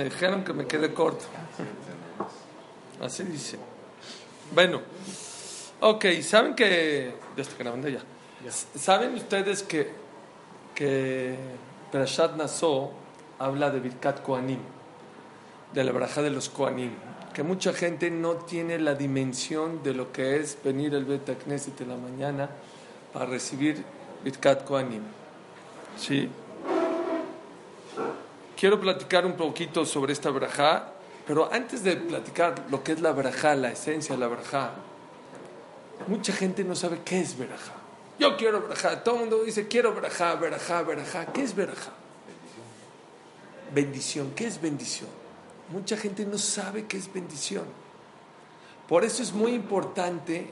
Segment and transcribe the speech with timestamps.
[0.00, 1.26] Me dijeron que me quede corto.
[3.02, 3.58] Así dice.
[4.54, 4.80] Bueno,
[5.78, 7.12] ok, saben que.
[7.36, 8.00] Ya está grabando ya.
[8.48, 9.90] ¿Saben ustedes que,
[10.74, 11.36] que
[11.92, 12.92] Perashat Naso
[13.38, 14.60] habla de Birkat Koanim,
[15.74, 16.92] de la braja de los Koanim?
[17.34, 21.78] Que mucha gente no tiene la dimensión de lo que es venir al Bet Knesset
[21.82, 22.48] en la mañana
[23.12, 23.84] para recibir
[24.24, 25.02] Birkat Koanim.
[25.98, 26.26] ¿Sí?
[28.60, 30.92] Quiero platicar un poquito sobre esta braja,
[31.26, 34.72] pero antes de platicar lo que es la braja, la esencia de la braja,
[36.08, 37.72] mucha gente no sabe qué es braja.
[38.18, 41.32] Yo quiero braja, todo el mundo dice quiero braja, braja, braja.
[41.32, 41.90] ¿Qué es braja?
[43.74, 44.32] Bendición.
[44.36, 45.08] ¿Qué es bendición?
[45.70, 47.64] Mucha gente no sabe qué es bendición.
[48.86, 50.50] Por eso es muy importante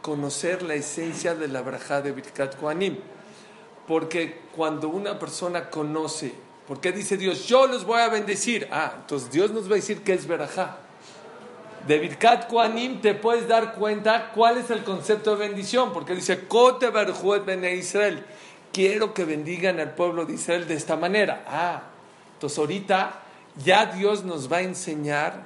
[0.00, 2.98] conocer la esencia de la braja de Birkat Koanim.
[3.88, 8.68] Porque cuando una persona conoce ¿Por qué dice Dios, yo los voy a bendecir?
[8.70, 10.76] Ah, entonces Dios nos va a decir qué es verajá.
[11.84, 16.46] De Birkat Koanim te puedes dar cuenta cuál es el concepto de bendición, porque dice,
[16.46, 18.24] Kote Bene Israel.
[18.72, 21.42] Quiero que bendigan al pueblo de Israel de esta manera.
[21.48, 21.82] Ah,
[22.34, 23.20] entonces ahorita
[23.64, 25.42] ya Dios nos va a enseñar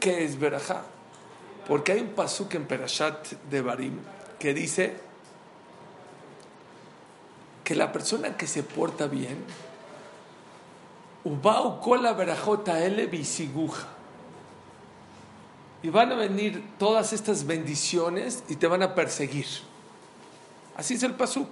[0.00, 0.82] qué es verajá.
[1.68, 4.00] Porque hay un pasuk en Perashat de Barim
[4.40, 4.96] que dice
[7.62, 9.36] que la persona que se porta bien,
[11.26, 13.88] Ubau kola verajota ele bisiguja.
[15.82, 19.46] Y van a venir todas estas bendiciones y te van a perseguir.
[20.76, 21.48] Así es el pasuk.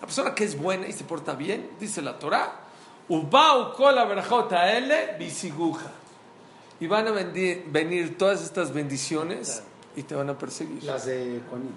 [0.00, 2.52] La persona que es buena y se porta bien, dice la Torah,
[3.08, 5.90] Ubau kola verajota ele bisiguja.
[6.78, 9.62] Y van a venir, venir todas estas bendiciones
[9.96, 10.82] y te van a perseguir.
[10.84, 11.72] Las de Juanín.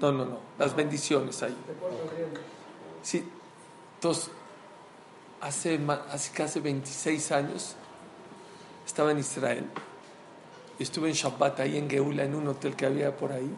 [0.00, 0.38] No, no, no.
[0.58, 1.56] Las bendiciones ahí.
[3.02, 3.24] Sí.
[3.94, 4.32] Entonces,
[5.42, 5.78] hace,
[6.32, 7.74] casi 26 años
[8.86, 9.66] estaba en Israel.
[10.78, 13.50] Estuve en Shabbat ahí en Geula, en un hotel que había por ahí.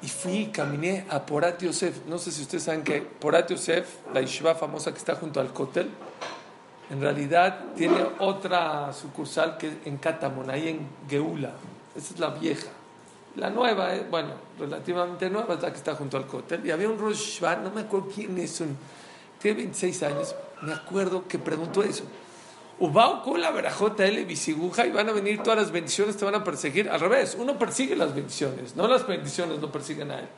[0.00, 2.06] Y fui, caminé a Porat Yosef.
[2.06, 5.50] No sé si ustedes saben que Porat Yosef, la yeshiva famosa que está junto al
[5.54, 5.90] hotel,
[6.90, 11.52] en realidad tiene otra sucursal que en Katamon, ahí en Geula.
[11.96, 12.68] Esa es la vieja.
[13.36, 16.64] La nueva, eh, bueno, relativamente nueva, es la que está junto al hotel.
[16.64, 18.76] Y había un Rosh no me acuerdo quién es, un,
[19.40, 22.04] tiene 26 años, me acuerdo que preguntó eso.
[22.80, 26.36] Ubao con la verajota L bisiguja y van a venir todas las bendiciones, te van
[26.36, 26.88] a perseguir.
[26.88, 30.28] Al revés, uno persigue las bendiciones, no las bendiciones no persiguen a él.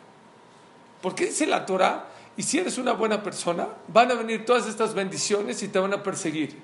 [1.03, 4.95] Porque dice la Torah, y si eres una buena persona, van a venir todas estas
[4.95, 6.57] bendiciones y te van a perseguir.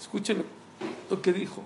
[0.00, 0.44] Escuchen
[1.10, 1.62] lo que dijo.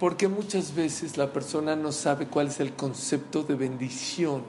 [0.00, 4.42] Porque muchas veces la persona no sabe cuál es el concepto de bendición.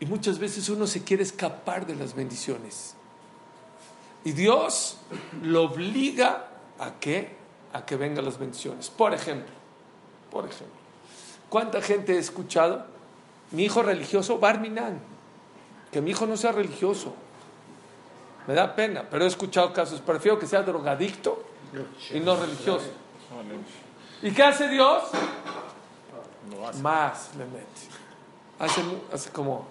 [0.00, 2.94] Y muchas veces uno se quiere escapar de las bendiciones.
[4.24, 4.98] Y Dios
[5.42, 6.48] lo obliga
[6.78, 7.36] a que,
[7.72, 8.90] a que vengan las bendiciones.
[8.90, 9.52] Por ejemplo,
[10.30, 10.76] por ejemplo,
[11.48, 12.86] ¿cuánta gente he escuchado?
[13.50, 15.00] Mi hijo religioso, Barminan,
[15.90, 17.14] que mi hijo no sea religioso.
[18.46, 20.00] Me da pena, pero he escuchado casos.
[20.00, 21.44] Prefiero que sea drogadicto
[22.12, 22.90] y no religioso.
[24.22, 25.04] ¿Y qué hace Dios?
[26.82, 27.66] Más le mete.
[28.58, 28.82] Hace,
[29.12, 29.66] hace como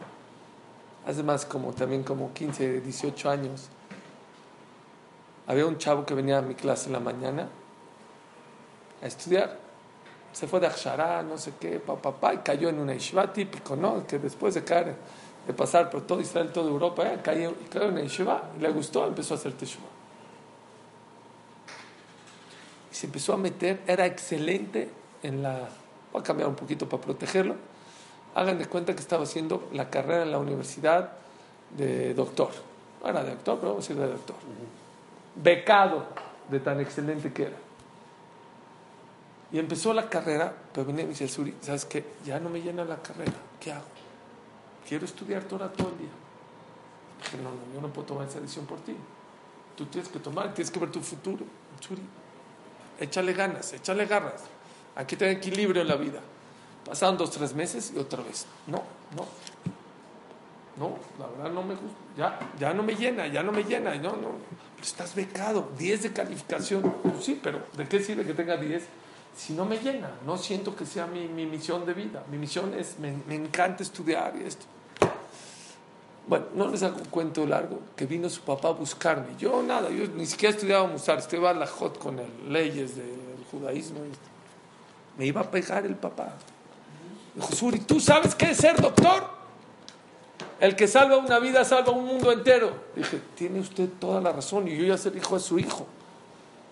[1.07, 3.69] hace más como también como 15, 18 años,
[5.47, 7.47] había un chavo que venía a mi clase en la mañana
[9.01, 9.57] a estudiar.
[10.34, 13.78] Se fue de Akshara, no sé qué, papá, pa, y cayó en una yeshiva típico,
[13.78, 14.06] ¿no?
[14.06, 14.95] Que después de caer,
[15.47, 17.19] de pasar por todo Israel, toda Europa, ¿eh?
[17.24, 19.88] cayó, cayó, en una yeshiva, le gustó, empezó a hacer teshuva.
[22.91, 24.89] Y se empezó a meter, era excelente
[25.24, 25.69] en la...
[26.12, 27.56] Voy a cambiar un poquito para protegerlo
[28.37, 31.13] hagan de cuenta que estaba haciendo la carrera en la universidad
[31.75, 32.51] de doctor.
[33.01, 34.35] No era de doctor, pero vamos a decir de doctor.
[35.35, 36.05] Becado
[36.47, 37.57] de tan excelente que era.
[39.51, 42.05] Y empezó la carrera, pero venía y me dice, Suri, ¿sabes qué?
[42.23, 43.33] Ya no me llena la carrera.
[43.59, 43.85] ¿Qué hago?
[44.87, 46.09] Quiero estudiar toda todo el día.
[47.23, 48.95] Dije, no, no, yo no puedo tomar esa decisión por ti.
[49.75, 51.44] Tú tienes que tomar, tienes que ver tu futuro.
[51.79, 52.03] Suri,
[53.00, 54.44] échale ganas, échale garras.
[54.95, 56.21] Aquí que tener equilibrio en la vida.
[56.88, 58.45] Pasaron dos, tres meses y otra vez.
[58.66, 58.81] No,
[59.16, 59.25] no.
[60.78, 61.98] No, la verdad no me gusta.
[62.16, 63.95] Ya, ya no me llena, ya no me llena.
[63.95, 64.30] No, no.
[64.75, 66.94] Pero estás becado, 10 de calificación.
[67.19, 68.84] sí, pero ¿de qué sirve que tenga 10
[69.36, 70.12] si no me llena?
[70.25, 72.24] No siento que sea mi, mi misión de vida.
[72.31, 74.66] Mi misión es, me, me, encanta estudiar y esto.
[76.28, 79.36] Bueno, no les hago un cuento largo, que vino su papá a buscarme.
[79.39, 84.01] Yo nada, yo ni siquiera estudiaba Musar, estudiaba la Jot con el, leyes del judaísmo.
[85.18, 86.36] Me iba a pegar el papá.
[87.38, 89.24] Dijo, Suri, ¿tú sabes qué es ser doctor?
[90.60, 92.72] El que salva una vida salva un mundo entero.
[92.95, 95.86] Dije, tiene usted toda la razón y yo ya ser hijo de su hijo.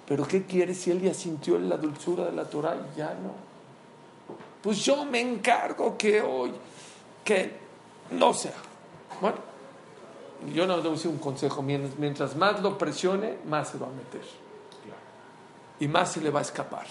[0.07, 3.35] Pero ¿qué quiere si él ya sintió la dulzura de la Torah y ya no?
[4.63, 6.51] Pues yo me encargo que hoy,
[7.23, 7.59] que
[8.09, 8.55] no sea.
[9.21, 9.37] Bueno,
[10.51, 11.61] yo no doy un consejo.
[11.61, 14.23] Mientras más lo presione, más se va a meter.
[15.79, 16.87] Y más se le va a escapar.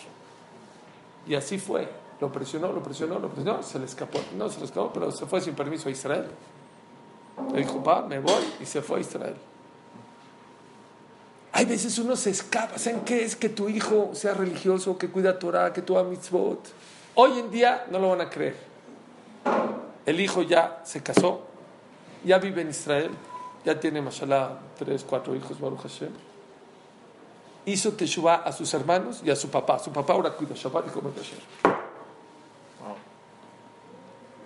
[1.26, 2.03] Y así fue.
[2.20, 4.20] Lo presionó, lo presionó, lo presionó, se le escapó.
[4.36, 6.26] No se le escapó, pero se fue sin permiso a Israel.
[7.52, 9.34] Le dijo, pa, me voy y se fue a Israel.
[11.52, 12.78] Hay veces uno se escapa.
[12.78, 16.58] ¿Saben qué es que tu hijo sea religioso, que cuida Torah, que tú mitzvot?
[17.14, 18.56] Hoy en día no lo van a creer.
[20.04, 21.42] El hijo ya se casó,
[22.24, 23.10] ya vive en Israel,
[23.64, 26.10] ya tiene, mashallah, tres, cuatro hijos, Baruch Hashem.
[27.66, 29.78] Hizo Teshuvah a sus hermanos y a su papá.
[29.78, 31.73] Su papá ahora cuida Shabbat y come kasher.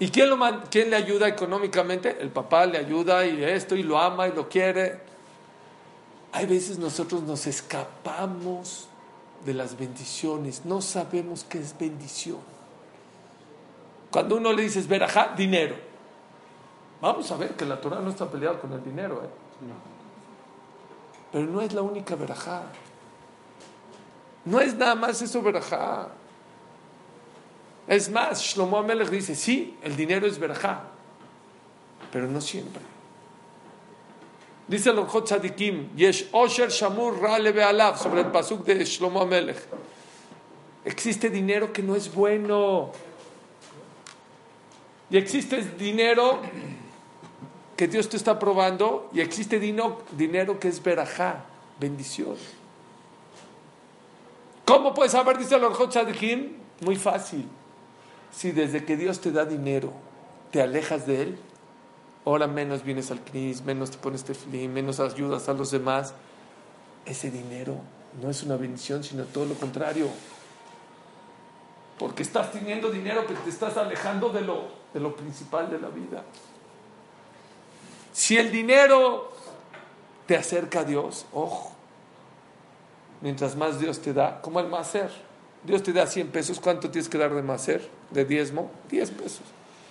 [0.01, 0.39] ¿Y quién, lo,
[0.71, 2.19] quién le ayuda económicamente?
[2.21, 5.01] El papá le ayuda y esto, y lo ama y lo quiere.
[6.33, 8.89] Hay veces nosotros nos escapamos
[9.45, 12.39] de las bendiciones, no sabemos qué es bendición.
[14.11, 15.77] Cuando uno le dices verajá, dinero.
[17.01, 19.23] Vamos a ver que la Torah no está peleada con el dinero.
[19.25, 19.29] ¿eh?
[21.33, 22.63] Pero no es la única verajá.
[24.45, 26.09] No es nada más eso verajá.
[27.89, 30.85] Es más, Shlomo Amelech dice, sí, el dinero es verajá,
[32.13, 32.83] pero no siempre.
[34.69, 39.57] Dice el Orjot Tzadikim, Yesh Osher Shamur Rale Be'alav, sobre el pasuk de Shlomo Amelech.
[40.85, 42.93] Existe dinero que no es bueno.
[45.09, 46.41] Y existe dinero
[47.75, 51.45] que Dios te está probando y existe dinero que es verajá,
[51.81, 52.37] bendición.
[54.67, 55.39] ¿Cómo puedes saber?
[55.39, 55.95] Dice el Orjot.
[56.83, 57.49] Muy fácil.
[58.33, 59.93] Si desde que Dios te da dinero
[60.51, 61.39] te alejas de Él,
[62.25, 66.15] ahora menos vienes al CNIS, menos te pones tefilín, menos ayudas a los demás,
[67.05, 67.77] ese dinero
[68.23, 70.09] no es una bendición, sino todo lo contrario.
[71.99, 75.89] Porque estás teniendo dinero, pero te estás alejando de lo, de lo principal de la
[75.89, 76.23] vida.
[78.13, 79.33] Si el dinero
[80.27, 81.73] te acerca a Dios, ojo,
[83.21, 85.11] mientras más Dios te da, como el ser
[85.65, 88.71] Dios te da 100 pesos, ¿cuánto tienes que dar de macer, de diezmo?
[88.91, 89.43] 10 pesos.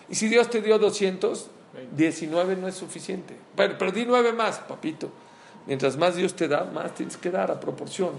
[0.09, 1.47] Y si Dios te dio 200,
[1.95, 3.35] 19 no es suficiente.
[3.55, 5.09] Pero, perdí 9 más, papito.
[5.65, 8.11] Mientras más Dios te da, más tienes que dar a proporción.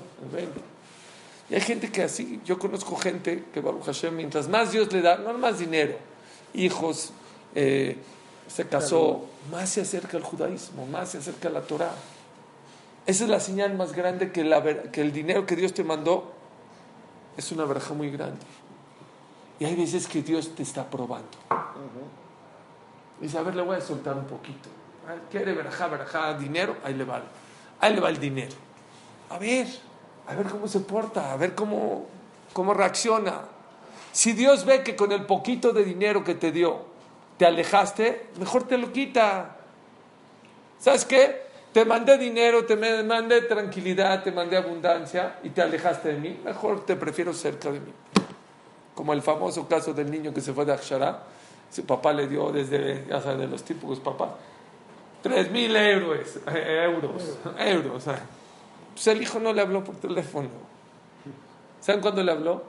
[1.48, 5.00] Y hay gente que así, yo conozco gente que Baruch Hashem, mientras más Dios le
[5.00, 5.96] da, no más dinero,
[6.52, 7.12] hijos,
[7.54, 7.96] eh,
[8.46, 11.94] se casó, más se acerca al judaísmo, más se acerca a la Torah.
[13.06, 16.34] Esa es la señal más grande que, la, que el dinero que Dios te mandó
[17.38, 18.44] es una verja muy grande.
[19.61, 21.38] Y hay veces que Dios te está probando.
[23.20, 24.69] Dice, a ver, le voy a soltar un poquito.
[25.08, 26.76] Ah, ¿Quiere verajá, verajá, dinero?
[26.85, 27.23] Ahí le va.
[27.81, 28.55] Ahí le va el dinero.
[29.31, 29.69] A ver,
[30.26, 32.06] a ver cómo se porta, a ver cómo,
[32.52, 33.43] cómo reacciona.
[34.11, 36.87] Si Dios ve que con el poquito de dinero que te dio
[37.37, 39.58] te alejaste, mejor te lo quita.
[40.81, 41.47] ¿Sabes qué?
[41.73, 46.41] Te mandé dinero, te mandé tranquilidad, te mandé abundancia y te alejaste de mí.
[46.44, 47.93] Mejor te prefiero cerca de mí.
[48.94, 51.23] Como el famoso caso del niño que se fue de Akshara.
[51.70, 54.31] Su papá le dio desde, ya de los típicos papás,
[55.23, 58.05] tres mil euros, euros, euros.
[58.94, 60.49] Pues el hijo no le habló por teléfono.
[61.81, 62.63] ¿Saben cuándo le habló?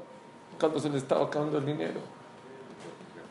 [0.60, 2.02] Cuando se le estaba acabando el dinero.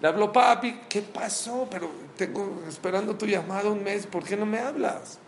[0.01, 1.69] Le habló, papi, ¿qué pasó?
[1.71, 5.19] Pero tengo esperando tu llamada un mes, ¿por qué no me hablas?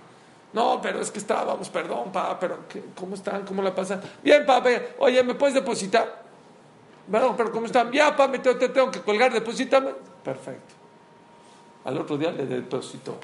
[0.53, 2.59] No, pero es que estábamos, perdón, pa, pero
[2.99, 3.45] ¿cómo están?
[3.47, 4.01] ¿Cómo la pasan?
[4.23, 4.63] Bien, pa,
[4.99, 6.23] oye, ¿me puedes depositar?
[7.07, 7.91] Bueno, pero ¿cómo están?
[7.93, 9.93] Ya, pa, me te, tengo que colgar, deposítame.
[10.25, 10.75] Perfecto.
[11.85, 13.19] Al otro día le depositó.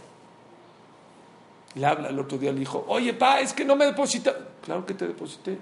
[1.74, 4.34] Le habla al otro día le dijo, oye, pa, es que no me deposita.
[4.64, 5.58] Claro que te deposité.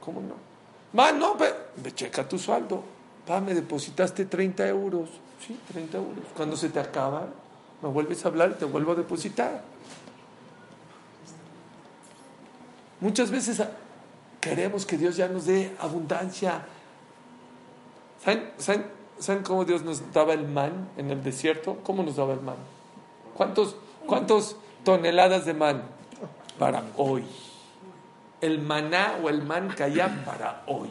[0.00, 0.34] ¿Cómo no?
[0.92, 1.36] Ma, no,
[1.82, 2.82] me checa tu sueldo.
[3.26, 5.08] Pa, me depositaste 30 euros.
[5.44, 6.24] Sí, 30 euros.
[6.36, 7.26] Cuando se te acaba,
[7.82, 9.62] me vuelves a hablar y te vuelvo a depositar.
[13.00, 13.62] Muchas veces
[14.40, 16.62] queremos que Dios ya nos dé abundancia.
[18.58, 21.78] ¿Saben, cómo Dios nos daba el man en el desierto?
[21.82, 22.56] ¿Cómo nos daba el man?
[23.34, 23.76] ¿Cuántos,
[24.06, 25.82] cuántos toneladas de man?
[26.58, 27.24] Para hoy.
[28.40, 30.90] El maná o el man caía para hoy.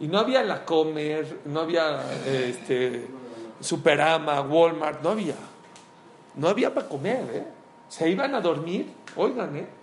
[0.00, 3.08] Y no había la comer, no había este,
[3.60, 5.34] Superama, Walmart, no había.
[6.36, 7.46] No había para comer, ¿eh?
[7.88, 9.77] Se iban a dormir, oigan, ¿eh?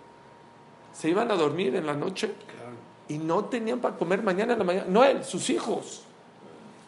[0.96, 2.32] Se iban a dormir en la noche
[3.08, 4.86] y no tenían para comer mañana en la mañana.
[4.88, 6.02] No él, sus hijos.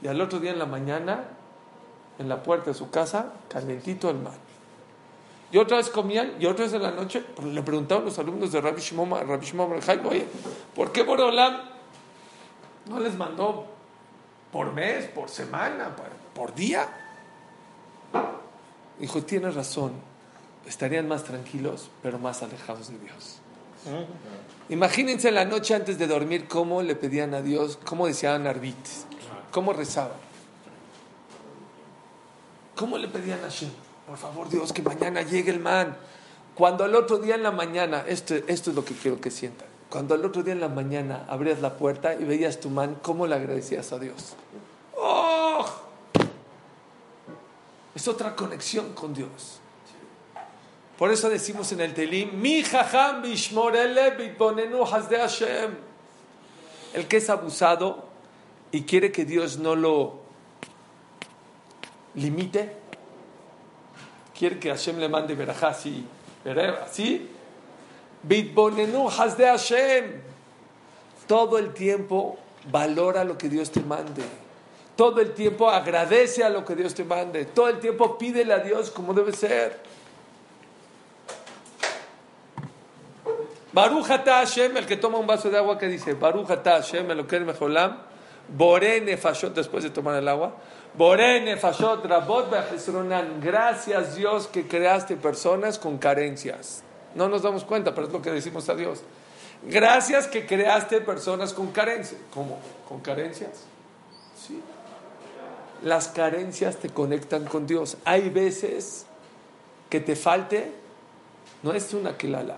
[0.02, 1.24] Y al otro día en la mañana
[2.18, 4.34] en la puerta de su casa, calentito el man.
[5.52, 8.60] Y otra vez comían, y otra vez en la noche, le preguntaban los alumnos de
[8.60, 9.72] Rabbi Shimon, Rabbi Shimon
[10.06, 10.26] oye,
[10.74, 11.60] ¿por qué Borolam
[12.86, 13.66] no les mandó
[14.52, 15.94] por mes, por semana,
[16.34, 16.88] por día?
[18.98, 19.92] Dijo, tienes razón,
[20.66, 23.40] estarían más tranquilos, pero más alejados de Dios.
[24.68, 28.76] Imagínense la noche antes de dormir cómo le pedían a Dios, cómo decían Arbit,
[29.50, 30.28] cómo rezaban.
[32.76, 33.70] ¿Cómo le pedían a Shem?
[34.06, 35.97] Por favor, Dios, que mañana llegue el man.
[36.54, 39.68] Cuando al otro día en la mañana, esto, esto es lo que quiero que sientan.
[39.90, 43.26] Cuando al otro día en la mañana abrías la puerta y veías tu man, ¿cómo
[43.26, 44.35] le agradecías a Dios?
[44.97, 45.66] ¡Oh!
[47.94, 49.61] Es otra conexión con Dios.
[50.99, 53.23] Por eso decimos en el Telim, mi jajam
[55.09, 55.76] de Hashem.
[56.93, 58.09] El que es abusado
[58.73, 60.19] y quiere que Dios no lo
[62.17, 62.73] limite,
[64.37, 66.05] quiere que Hashem le mande verajá así,
[66.85, 67.31] así,
[69.37, 70.23] de Hashem.
[71.28, 72.38] Todo el tiempo
[72.73, 74.23] valora lo que Dios te mande.
[74.97, 77.45] Todo el tiempo agradece a lo que Dios te mande.
[77.45, 79.81] Todo el tiempo pídele a Dios como debe ser.
[83.72, 87.38] Baruch Hashem, el que toma un vaso de agua que dice, Baruch Hashem, lo que
[87.40, 87.98] mejolam,
[88.48, 90.54] Bore nefashot, después de tomar el agua,
[90.96, 92.50] Bore nefashot rabot
[93.42, 96.82] gracias Dios que creaste personas con carencias.
[97.14, 99.02] No nos damos cuenta, pero es lo que decimos a Dios.
[99.64, 102.20] Gracias que creaste personas con carencias.
[102.32, 102.58] ¿Cómo?
[102.88, 103.64] ¿Con carencias?
[104.46, 104.62] Sí.
[105.82, 107.98] Las carencias te conectan con Dios.
[108.06, 109.04] Hay veces
[109.90, 110.72] que te falte,
[111.62, 112.56] no es una quelala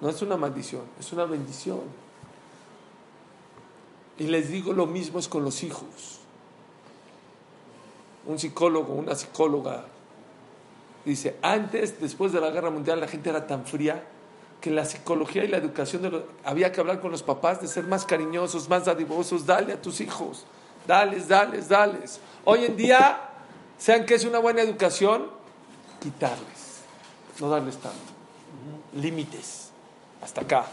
[0.00, 1.80] no es una maldición, es una bendición.
[4.18, 6.20] Y les digo lo mismo es con los hijos.
[8.26, 9.84] Un psicólogo, una psicóloga,
[11.04, 14.04] dice, antes, después de la guerra mundial, la gente era tan fría
[14.60, 17.84] que la psicología y la educación de había que hablar con los papás de ser
[17.84, 20.44] más cariñosos, más dadivosos, dale a tus hijos,
[20.86, 22.20] dales, dales, dales.
[22.44, 23.30] Hoy en día,
[23.78, 25.28] sean que es una buena educación,
[26.00, 26.82] quitarles,
[27.40, 27.98] no darles tanto,
[28.94, 29.69] límites.
[30.22, 30.66] Hasta acá.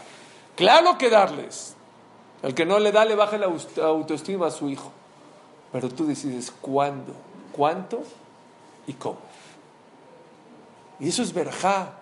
[0.56, 1.74] Claro que darles.
[2.42, 3.46] El que no le da le baja la
[3.82, 4.92] autoestima a su hijo.
[5.72, 7.12] Pero tú decides cuándo,
[7.52, 8.02] cuánto
[8.86, 9.18] y cómo.
[11.00, 11.92] Y eso es verjá.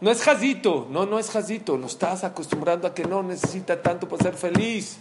[0.00, 1.76] No es jazito, no, no es jazito.
[1.76, 4.98] Lo estás acostumbrando a que no necesita tanto para ser feliz.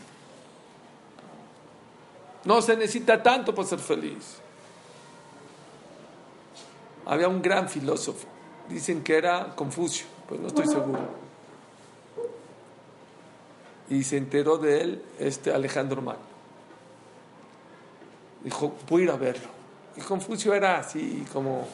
[2.45, 4.37] No se necesita tanto para ser feliz.
[7.05, 8.27] Había un gran filósofo.
[8.69, 11.22] Dicen que era Confucio, pues no estoy seguro
[13.93, 16.33] y se enteró de él este Alejandro Magno.
[18.43, 19.47] Dijo, voy a ir a verlo.
[19.95, 21.67] Y Confucio era así como,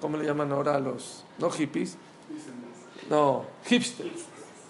[0.00, 1.96] ¿cómo le llaman ahora a los, no hippies?
[3.10, 4.10] No, hipster.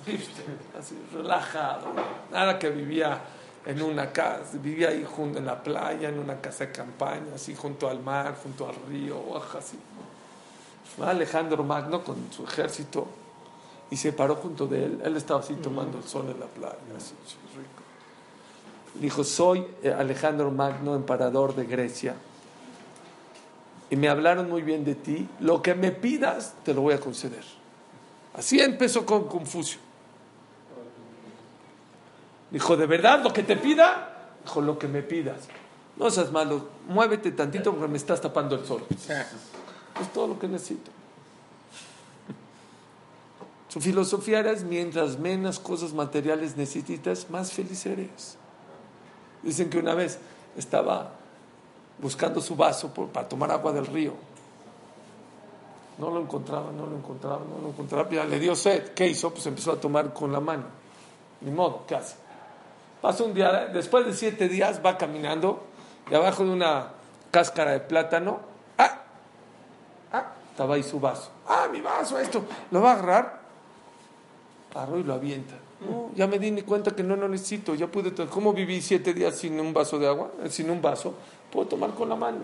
[0.05, 0.45] Hipster,
[0.79, 1.87] así relajado.
[2.33, 3.21] Nada que vivía
[3.65, 7.55] en una casa, vivía ahí junto en la playa, en una casa de campaña, así
[7.55, 9.21] junto al mar, junto al río,
[9.57, 9.79] así.
[11.03, 13.07] Alejandro Magno con su ejército
[13.91, 15.01] y se paró junto de él.
[15.05, 17.15] Él estaba así tomando el sol en la playa, así,
[17.57, 17.83] rico.
[19.01, 22.17] Dijo, soy eh, Alejandro Magno, emperador de Grecia,
[23.89, 27.01] y me hablaron muy bien de ti, lo que me pidas te lo voy a
[27.01, 27.45] conceder.
[28.35, 29.79] Así empezó con Confucio.
[32.51, 34.33] Dijo, ¿de verdad lo que te pida?
[34.45, 35.49] Dijo, lo que me pidas.
[35.97, 38.83] No seas malo, muévete tantito porque me estás tapando el sol.
[38.89, 40.91] Es todo lo que necesito.
[43.77, 48.39] Su filosofía era, mientras menos cosas materiales necesitas, más feliz eres.
[49.43, 50.19] Dicen que una vez
[50.57, 51.11] estaba
[51.99, 54.15] buscando su vaso para tomar agua del río.
[55.99, 58.09] No lo encontraba, no lo encontraba, no lo encontraba.
[58.09, 58.95] Ya le dio sed.
[58.95, 59.29] ¿Qué hizo?
[59.29, 60.65] Pues empezó a tomar con la mano.
[61.43, 62.17] Ni modo, ¿qué hace?
[63.03, 65.65] Pasa un día, después de siete días va caminando
[66.11, 66.93] y abajo de una
[67.31, 68.41] cáscara de plátano,
[68.79, 69.03] ¡ah!
[70.15, 70.33] ¡ah!
[70.51, 71.29] Estaba ahí su vaso.
[71.47, 72.19] ¡ah, mi vaso!
[72.19, 72.43] Esto.
[72.71, 73.46] Lo va a agarrar
[74.77, 75.55] agarró y lo avienta.
[76.15, 79.37] ya me di ni cuenta que no lo necesito, ya pude, ¿cómo viví siete días
[79.37, 80.33] sin un vaso de agua?
[80.43, 81.15] Eh, sin un vaso,
[81.51, 82.41] puedo tomar con la mano.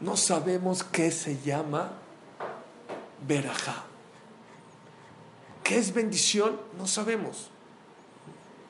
[0.00, 1.92] No sabemos qué se llama
[3.26, 3.84] verajá.
[5.62, 6.58] ¿Qué es bendición?
[6.78, 7.48] No sabemos.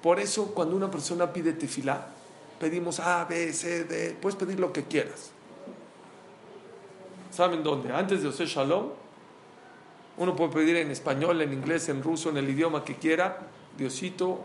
[0.03, 2.09] Por eso cuando una persona pide tefilá,
[2.61, 5.31] pedimos A, B, C, D, puedes pedir lo que quieras.
[7.31, 7.93] ¿Saben dónde?
[7.93, 8.91] Antes de hacer Shalom,
[10.19, 13.39] uno puede pedir en español, en inglés, en ruso, en el idioma que quiera,
[13.77, 14.41] Diosito,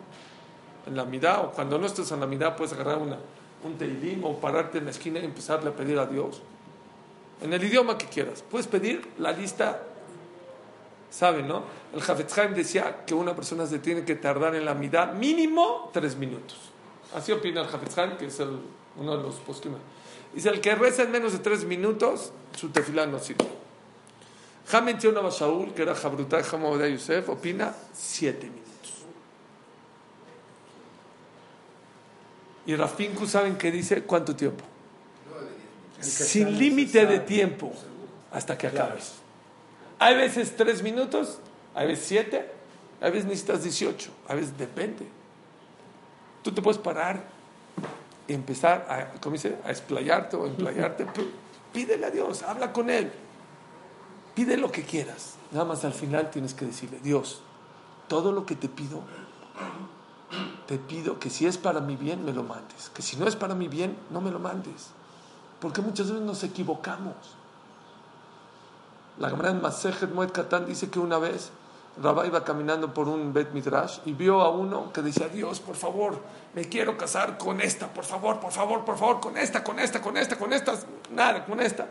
[0.87, 3.17] en la mitad, o cuando no estés en la mitad puedes agarrar una
[3.63, 6.41] un teilim o pararte en la esquina y empezarle a pedir a Dios.
[7.41, 8.43] En el idioma que quieras.
[8.49, 9.83] Puedes pedir la lista,
[11.09, 11.63] ¿saben, no?
[11.93, 16.15] El Jafetz decía que una persona se tiene que tardar en la mitad mínimo tres
[16.15, 16.57] minutos.
[17.15, 19.79] Así opina el Jafetz que es uno de los posquimas.
[20.33, 23.60] Dice, el que reza en menos de tres minutos, su tefilá no sirve.
[24.67, 26.43] Ja menciona a Shaul, que era Jabrutai
[26.77, 28.61] de Yosef, opina siete minutos.
[32.65, 34.03] Y Rafinku, ¿saben qué dice?
[34.03, 34.63] ¿Cuánto tiempo?
[35.99, 37.73] Sin límite de tiempo
[38.31, 39.13] hasta que acabes.
[39.99, 41.39] Hay veces tres minutos,
[41.75, 42.51] hay veces siete,
[43.01, 45.05] hay veces necesitas 18, a veces depende.
[46.43, 47.23] Tú te puedes parar
[48.27, 49.57] y empezar a, ¿cómo dice?
[49.63, 51.05] a explayarte o emplayarte.
[51.73, 53.11] Pídele a Dios, habla con Él.
[54.35, 55.35] Pide lo que quieras.
[55.51, 57.41] Nada más al final tienes que decirle, Dios,
[58.07, 59.01] todo lo que te pido,
[60.67, 62.89] te pido que si es para mi bien, me lo mandes.
[62.93, 64.89] Que si no es para mi bien, no me lo mandes.
[65.59, 67.15] Porque muchas veces nos equivocamos.
[69.19, 71.51] La gran Masejet Moed Katan dice que una vez
[72.01, 75.75] Rabá iba caminando por un Bet Midrash y vio a uno que decía, Dios, por
[75.75, 76.17] favor,
[76.55, 80.01] me quiero casar con esta, por favor, por favor, por favor, con esta, con esta,
[80.01, 80.73] con esta, con esta,
[81.11, 81.89] nada, con esta.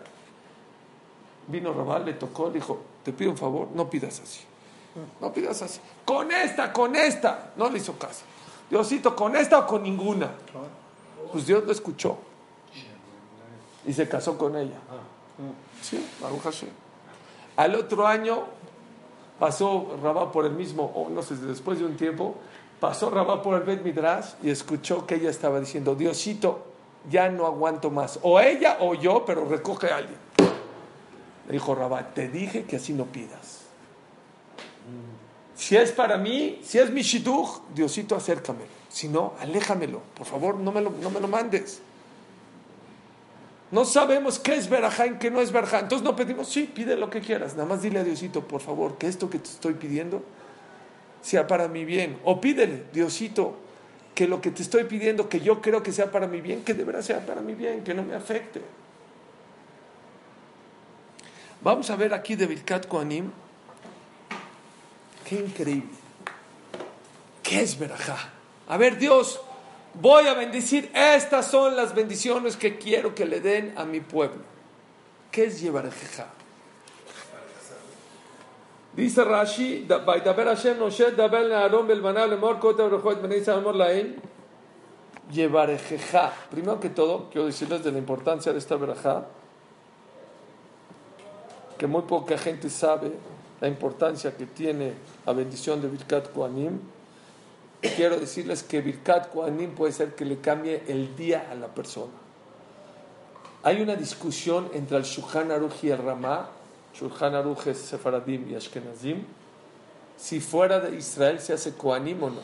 [1.50, 4.40] Vino Rabá, le tocó, le dijo, te pido un favor, no pidas así.
[5.20, 5.80] No pidas así.
[6.04, 7.52] Con esta, con esta.
[7.56, 8.22] No le hizo caso.
[8.68, 10.30] Diosito, ¿con esta o con ninguna?
[11.32, 12.18] Pues Dios lo escuchó.
[13.86, 14.76] Y se casó con ella.
[15.80, 16.06] Sí,
[17.56, 18.44] Al otro año
[19.38, 22.34] pasó Rabá por el mismo, no sé, después de un tiempo,
[22.78, 26.66] pasó Rabá por el Bet Midrash y escuchó que ella estaba diciendo, Diosito,
[27.08, 28.18] ya no aguanto más.
[28.22, 30.18] O ella o yo, pero recoge a alguien.
[31.50, 33.62] Le dijo Rabá, te dije que así no pidas.
[35.56, 38.62] Si es para mí, si es mi shidduch, Diosito, acércame.
[38.88, 40.00] Si no, aléjamelo.
[40.14, 41.82] Por favor, no me lo, no me lo mandes.
[43.72, 45.80] No sabemos qué es verajá y qué no es verajá.
[45.80, 47.54] Entonces no pedimos, sí, pide lo que quieras.
[47.56, 50.22] Nada más dile a Diosito, por favor, que esto que te estoy pidiendo
[51.20, 52.16] sea para mi bien.
[52.24, 53.56] O pídele, Diosito,
[54.14, 56.74] que lo que te estoy pidiendo, que yo creo que sea para mi bien, que
[56.74, 58.60] de verdad sea para mi bien, que no me afecte.
[61.62, 63.30] Vamos a ver aquí de Birkat Koanim
[65.30, 65.90] Qué increíble.
[67.42, 68.16] ¿Qué es verajá?
[68.66, 69.40] A ver, Dios,
[69.94, 70.90] voy a bendecir.
[70.92, 74.42] Estas son las bendiciones que quiero que le den a mi pueblo.
[75.30, 76.26] ¿Qué es Yevarejeja?
[78.92, 83.76] Dice Rashi, Hashem Moshe, Daber Aaron Belmaná, Lemor, Kota, Benisa, Amor.
[86.50, 89.26] Primero que todo, quiero decirles de la importancia de esta verajá,
[91.80, 93.10] que muy poca gente sabe
[93.58, 94.92] la importancia que tiene
[95.24, 96.78] la bendición de Birkat Koanim,
[97.96, 102.12] quiero decirles que Birkat Koanim puede ser que le cambie el día a la persona.
[103.62, 106.50] Hay una discusión entre el Shulchan Aruch y el Ramá,
[106.92, 109.24] Shulchan Aruch es Sefaradim y Ashkenazim,
[110.18, 112.42] si fuera de Israel se hace Koanim o no.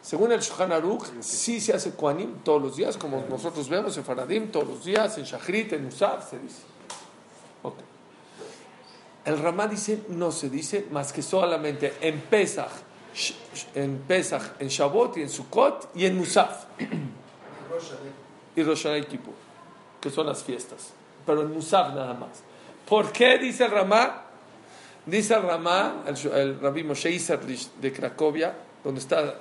[0.00, 4.52] Según el Shulchan Aruch, sí se hace Koanim todos los días, como nosotros vemos, Sefaradim
[4.52, 6.75] todos los días, en Shachrit, en Musaf, se dice.
[9.26, 12.70] El Ramá dice, no se dice más que solamente en Pesach,
[13.74, 16.66] en Pesach, en Shavuot y en Sukkot y en Musaf.
[18.54, 19.34] y Rosh Kippur,
[20.00, 20.92] que son las fiestas.
[21.26, 22.38] Pero en Musaf nada más.
[22.88, 24.22] ¿Por qué dice el Ramá?
[25.04, 27.18] Dice el Ramá, el, el Rabbi Moshe
[27.80, 29.40] de Cracovia, donde está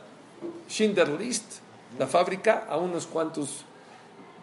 [0.67, 1.59] Schindlerlist,
[1.99, 3.65] la fábrica, a unos cuantos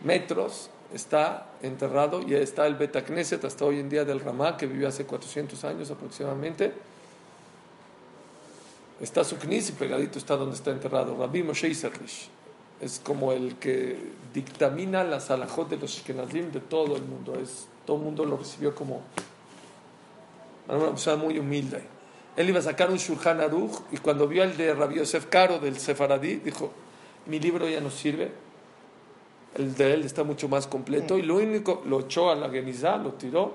[0.04, 4.88] metros está enterrado y está el Betacneset hasta hoy en día del Ramá, que vivió
[4.88, 6.72] hace 400 años aproximadamente.
[9.00, 11.16] Está su knis y pegadito está donde está enterrado.
[11.16, 12.28] Rabbi Moshe Iserlish.
[12.80, 13.96] Es como el que
[14.34, 17.34] dictamina las alajot de los Shkenazim de todo el mundo.
[17.40, 19.02] Es, todo el mundo lo recibió como
[20.68, 21.82] una persona muy humilde.
[22.36, 25.58] Él iba a sacar un Shulchan Aruch y cuando vio el de Rabbi Yosef Caro
[25.58, 26.72] del Sefaradí, dijo,
[27.26, 28.32] mi libro ya no sirve,
[29.56, 32.96] el de él está mucho más completo y lo único, lo echó a la Genizá,
[32.96, 33.54] lo tiró,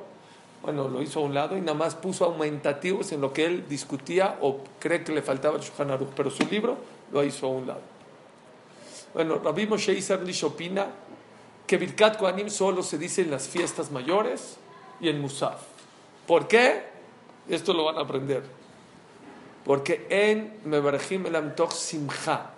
[0.61, 3.65] bueno, lo hizo a un lado y nada más puso aumentativos en lo que él
[3.67, 6.77] discutía o cree que le faltaba el pero su libro
[7.11, 7.81] lo hizo a un lado.
[9.13, 10.87] Bueno, Rabbi Moshe Isarlish opina
[11.65, 14.57] que Birkat Kohanim solo se dice en las fiestas mayores
[14.99, 15.61] y en Musaf.
[16.25, 16.83] ¿Por qué?
[17.49, 18.43] Esto lo van a aprender.
[19.65, 22.51] Porque en Mebarejim el Amtoch Simcha,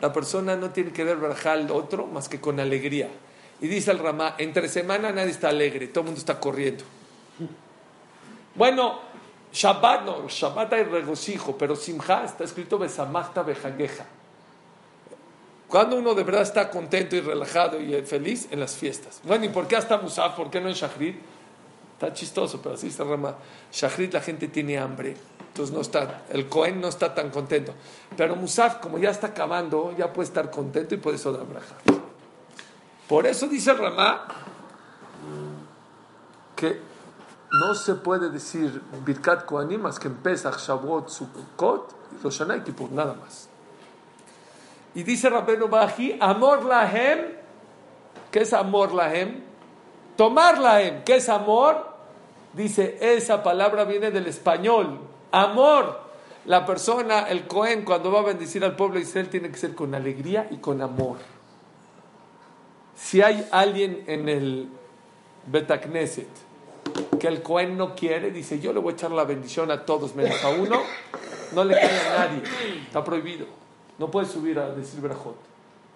[0.00, 3.08] La persona no tiene que ver al otro más que con alegría.
[3.60, 6.84] Y dice el Ramá, entre semana nadie está alegre, todo el mundo está corriendo.
[8.54, 9.00] Bueno,
[9.52, 14.04] Shabbat no, Shabbat hay regocijo, pero Simcha está escrito Besamachta Bejageja.
[15.68, 19.20] Cuando uno de verdad está contento y relajado y feliz en las fiestas.
[19.24, 20.36] Bueno, ¿y por qué hasta Musaf?
[20.36, 21.16] ¿Por qué no en Shachrit?
[21.94, 23.34] Está chistoso, pero así se rama.
[23.72, 25.16] Shachrit la gente tiene hambre,
[25.56, 27.72] entonces no está, el Cohen no está tan contento.
[28.14, 31.46] Pero Musaf, como ya está acabando, ya puede estar contento y puede eso dar
[33.08, 34.26] Por eso dice Ramá
[36.54, 36.78] que
[37.52, 42.56] no se puede decir Birkat Kohanim más que en Pesach, Shavuot, Sukkot y Rosh Hashanah
[42.56, 43.48] y nada más.
[44.94, 47.32] Y dice Rabbeinu Baji, amor lahem,
[48.30, 49.42] ¿qué es amor lahem?
[50.18, 51.96] Tomar lahem, ¿qué es amor?
[52.52, 56.06] Dice, esa palabra viene del español, amor.
[56.44, 59.74] La persona, el Cohen, cuando va a bendecir al pueblo de Israel, tiene que ser
[59.74, 61.16] con alegría y con amor.
[62.94, 64.68] Si hay alguien en el
[65.46, 66.28] Betacneset
[67.18, 70.14] que el Cohen no quiere, dice, yo le voy a echar la bendición a todos
[70.14, 70.82] menos a uno,
[71.52, 72.42] no le cae a nadie,
[72.86, 73.46] está prohibido.
[73.98, 75.36] No puedes subir a decir verajot.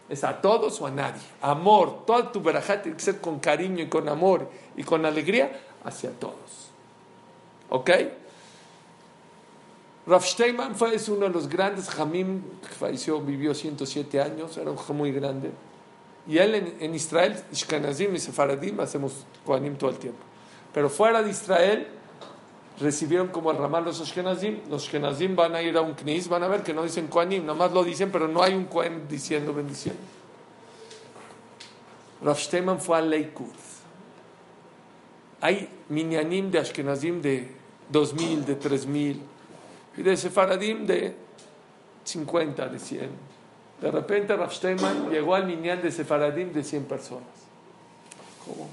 [0.09, 1.23] Es a todos o a nadie.
[1.41, 5.61] Amor, toda tu verajat tiene que ser con cariño y con amor y con alegría
[5.85, 6.71] hacia todos.
[7.69, 7.91] ¿Ok?
[10.11, 12.43] Rav Steinman fue uno de los grandes Jamim,
[12.81, 15.53] falleció, vivió 107 años, era un muy grande.
[16.27, 20.19] Y él en, Israel, Ishkanazim y Sefaradim, hacemos Kohanim todo el tiempo.
[20.75, 21.87] Pero fuera de Israel,
[22.81, 24.59] recibieron como el ramal los Ashkenazim.
[24.69, 27.47] Los Ashkenazim van a ir a un knis, van a ver que no dicen Kohanim,
[27.47, 29.95] nomás lo dicen, pero no hay un Kohen diciendo bendición.
[32.21, 33.47] Rav Shteman fue a Leikud.
[35.41, 37.49] Hay minyanim de Ashkenazim de
[37.89, 39.30] 2000, de 3000,
[39.97, 41.15] y de Sefaradim de
[42.05, 43.11] 50, de 100.
[43.81, 47.29] De repente Rav Shteman llegó al minyan de Sefaradim de 100 personas.
[48.45, 48.69] ¿Cómo?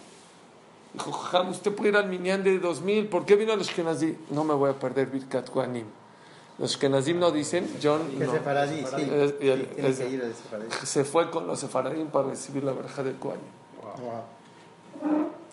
[0.93, 4.15] Dijo, usted puede ir al Minyan de 2000, ¿por qué vino a los Kenazim?
[4.31, 5.85] No me voy a perder Birkat Kohanim.
[6.57, 8.33] Los Kenazim no dicen, John no.
[10.83, 13.43] Se fue con los Sefaradim para recibir la verja del Kohanim.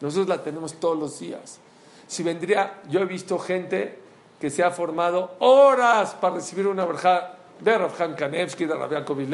[0.00, 1.59] Nosotros la tenemos todos los días.
[2.07, 3.98] Si vendría, yo he visto gente
[4.44, 9.16] que se ha formado horas para recibir una verja de Rav Kanevsky, de Rav Yaakov
[9.16, 9.26] de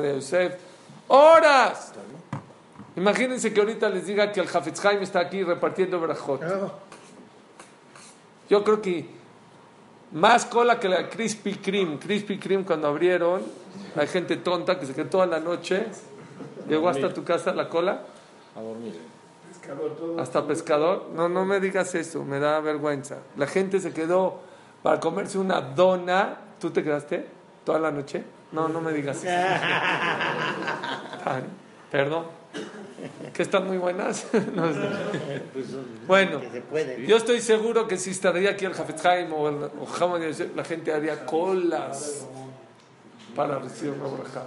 [0.00, 0.54] de Yosef.
[1.08, 1.92] ¡Horas!
[2.96, 6.40] Imagínense que ahorita les diga que el Hafetz Haim está aquí repartiendo verajot.
[8.48, 9.06] Yo creo que
[10.12, 11.98] más cola que la Krispy Kreme.
[11.98, 13.42] Krispy Kreme cuando abrieron,
[13.94, 15.84] hay gente tonta que se quedó toda la noche.
[16.66, 18.00] Llegó hasta tu casa la cola.
[18.56, 19.15] A dormir.
[20.18, 21.08] Hasta pescador.
[21.14, 23.18] No, no me digas eso, me da vergüenza.
[23.36, 24.40] La gente se quedó
[24.82, 26.38] para comerse una dona.
[26.60, 27.26] ¿Tú te quedaste
[27.64, 28.24] toda la noche?
[28.52, 29.26] No, no me digas eso.
[31.90, 32.24] Perdón
[33.32, 34.26] que están muy buenas.
[35.52, 35.66] Pues,
[36.06, 36.40] bueno,
[37.06, 40.18] yo estoy seguro que si estaría aquí el Jafet o el o
[40.54, 42.26] la gente haría colas
[43.34, 44.42] para recibir una braja.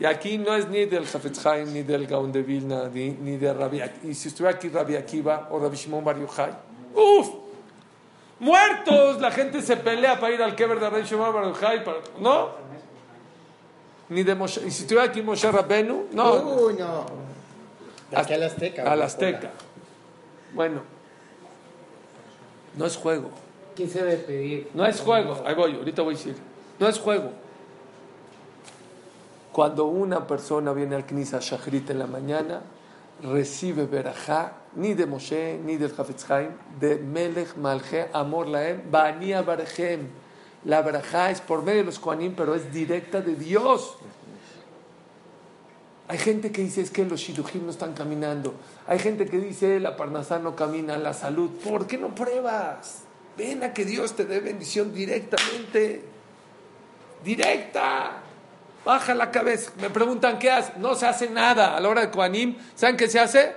[0.00, 1.36] Y aquí no es ni del Jafet
[1.66, 5.48] ni del Gaon de Vilna, ni, ni de Rabbi Y si estuviera aquí Rabbi Akiva
[5.50, 6.52] o Rabbi Shimon Bar Yochai,
[6.94, 7.28] ¡uf!
[8.38, 9.20] ¡Muertos!
[9.20, 11.84] La gente se pelea para ir al Keber de Rabbi Shimon Bar Yochai,
[12.18, 12.48] ¿no?
[14.08, 14.66] Ni de Moshe.
[14.66, 16.34] Y si estuviera aquí Moshe Rabbenu, no.
[16.34, 17.04] Uy, no.
[18.16, 18.90] Aquí al Azteca.
[18.90, 19.50] Al Azteca.
[20.54, 20.80] Bueno,
[22.74, 23.30] no es juego.
[23.76, 24.70] ¿Quién se debe pedir?
[24.72, 25.42] No es juego.
[25.44, 26.36] Ahí voy, ahorita voy a decir.
[26.78, 27.32] No es juego.
[29.52, 32.62] Cuando una persona viene al Knisa Shachrit en la mañana,
[33.22, 36.26] recibe verajá ni de Moshe, ni del Hafetz
[36.78, 40.08] de Melech Malche Amor Laem, Bania Barechem.
[40.64, 43.96] La verajá es por medio de los Koanim, pero es directa de Dios.
[46.06, 48.54] Hay gente que dice es que los shidujim no están caminando.
[48.86, 51.50] Hay gente que dice la parnasá no camina, la salud.
[51.62, 53.02] ¿Por qué no pruebas?
[53.38, 56.02] Ven a que Dios te dé bendición directamente.
[57.24, 58.19] Directa.
[58.84, 59.72] Baja la cabeza.
[59.80, 60.72] Me preguntan qué hace.
[60.78, 62.56] No se hace nada a la hora de Koanim.
[62.74, 63.54] ¿Saben qué se hace?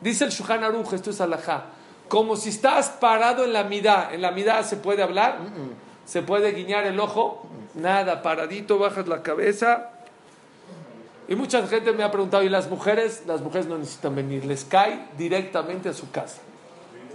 [0.00, 1.64] Dice el Shuhan Aruj, esto es alajá.
[2.08, 4.10] Como si estás parado en la midá.
[4.12, 5.38] ¿En la midá se puede hablar?
[6.04, 7.46] ¿Se puede guiñar el ojo?
[7.74, 9.90] Nada, paradito, bajas la cabeza
[11.28, 13.24] y mucha gente me ha preguntado, ¿y las mujeres?
[13.26, 16.38] Las mujeres no necesitan venir, les cae directamente a su casa.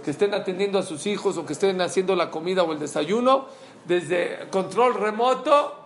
[0.04, 3.46] Que estén atendiendo a sus hijos o que estén haciendo la comida o el desayuno,
[3.86, 5.78] desde control remoto.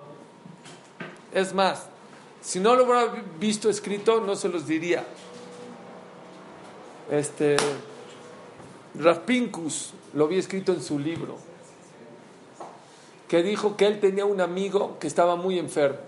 [1.33, 1.87] Es más,
[2.41, 5.05] si no lo hubiera visto escrito, no se los diría.
[7.11, 7.57] Este,
[8.95, 11.37] Rapincus lo había escrito en su libro,
[13.29, 15.99] que dijo que él tenía un amigo que estaba muy enfermo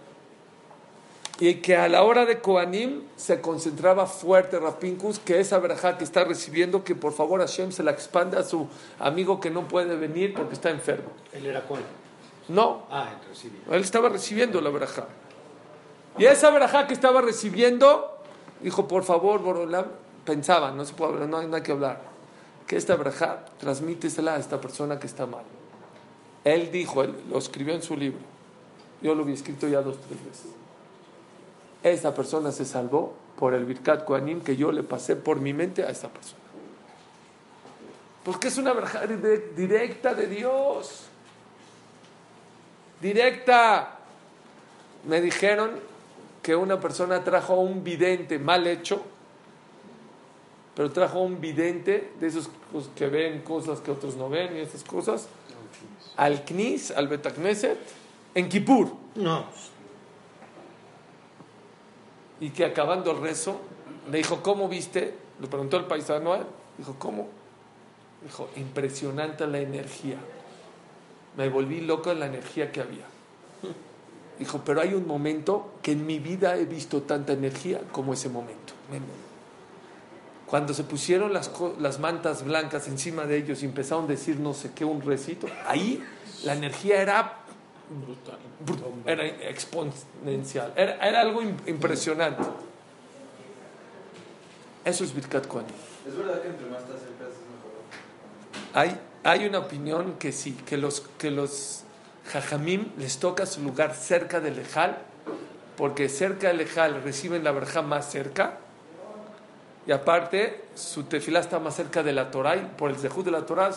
[1.40, 6.04] y que a la hora de Koanim se concentraba fuerte Rapinkus, que esa verajá que
[6.04, 8.66] está recibiendo, que por favor Hashem se la expanda a su
[8.98, 11.10] amigo que no puede venir porque está enfermo.
[11.32, 11.64] ¿Él era?
[12.48, 12.86] No.
[12.90, 13.10] Ah,
[13.70, 15.06] Él estaba recibiendo la verajá.
[16.16, 18.18] Y esa verajá que estaba recibiendo,
[18.60, 19.86] dijo, por favor, Borolam,
[20.24, 22.00] pensaba, no se puede hablar, no hay nada que hablar,
[22.66, 25.44] que esta verajá transmítesela a esta persona que está mal.
[26.44, 28.20] Él dijo, él lo escribió en su libro,
[29.00, 30.46] yo lo había escrito ya dos, tres veces.
[31.82, 35.84] Esa persona se salvó por el Birkat Koanim que yo le pasé por mi mente
[35.84, 36.42] a esa persona.
[38.24, 41.07] Porque es una verajá directa de Dios.
[43.00, 43.98] Directa.
[45.04, 45.70] Me dijeron
[46.42, 49.02] que una persona trajo un vidente mal hecho,
[50.74, 52.50] pero trajo un vidente de esos
[52.94, 55.28] que ven cosas que otros no ven y esas cosas,
[56.16, 57.78] al Knis, al Betakneset,
[58.34, 58.92] en Kippur.
[59.14, 59.44] No.
[62.40, 63.60] Y que acabando el rezo,
[64.10, 65.14] le dijo, ¿cómo viste?
[65.40, 66.46] Le preguntó el paisano a él.
[66.76, 67.28] Dijo, ¿cómo?
[68.22, 70.18] Dijo, impresionante la energía.
[71.38, 73.04] Me volví loco en la energía que había.
[74.40, 78.28] Dijo, pero hay un momento que en mi vida he visto tanta energía como ese
[78.28, 78.74] momento.
[80.46, 84.52] Cuando se pusieron las, las mantas blancas encima de ellos y empezaron a decir no
[84.52, 86.02] sé qué, un recito, ahí
[86.42, 87.38] la energía era
[87.88, 88.38] brutal,
[89.06, 92.42] era exponencial, era, era algo impresionante.
[94.84, 95.70] Eso es Birkat Kohanim.
[96.04, 98.74] ¿Es verdad que entre más te acercas es mejor?
[98.74, 101.82] Hay, hay una opinión que sí, que los, que los
[102.32, 104.96] Jajamim les toca su lugar cerca del Ejal,
[105.76, 108.58] porque cerca del Ejal reciben la verja más cerca,
[109.86, 113.30] y aparte su tefilá está más cerca de la Torah, y por el zehut de
[113.30, 113.70] la Torah,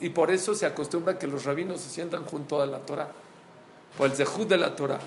[0.00, 3.08] y por eso se acostumbra que los rabinos se sientan junto a la Torah,
[3.96, 5.00] por el zehut de la Torah.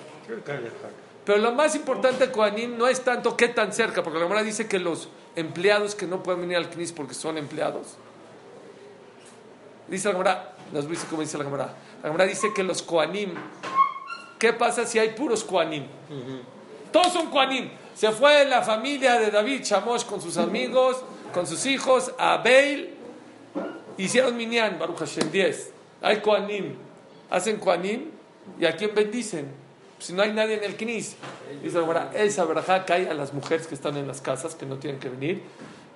[1.23, 4.43] Pero lo más importante de Kohanim no es tanto qué tan cerca, porque la Gemara
[4.43, 7.95] dice que los empleados que no pueden venir al Knis porque son empleados,
[9.91, 13.33] dice la Gemara, nos dice como dice la Gemara, la Gemara dice que los Koanim,
[14.39, 15.85] ¿qué pasa si hay puros Koanim?
[16.91, 17.69] Todos son Koanim.
[17.93, 22.89] Se fue la familia de David Chamosh con sus amigos, con sus hijos, a Beil,
[23.97, 25.71] hicieron Minyan, Baruch Hashem 10.
[26.01, 26.75] Hay Koanim,
[27.29, 28.09] hacen Koanim,
[28.59, 29.51] ¿y a quién bendicen?
[29.99, 31.15] Si no hay nadie en el Knis.
[31.61, 34.65] Dice la Gemara, esa verajá cae a las mujeres que están en las casas, que
[34.65, 35.43] no tienen que venir,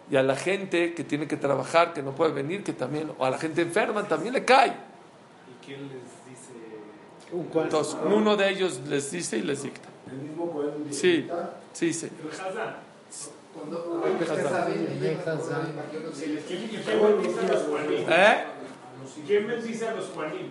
[0.10, 3.26] y a la gente que tiene que trabajar, que no puede venir, que también, o
[3.26, 4.70] a la gente enferma también le cae.
[4.70, 7.62] ¿Y quién les dice?
[7.62, 9.90] Entonces, uno de ellos les dice y les dicta.
[10.12, 11.28] El mismo Cohen Sí,
[11.74, 12.10] sí, sí.
[13.54, 14.04] Cuando
[18.10, 18.44] ¿Eh?
[19.26, 20.50] ¿Quién bendice a los Juanim?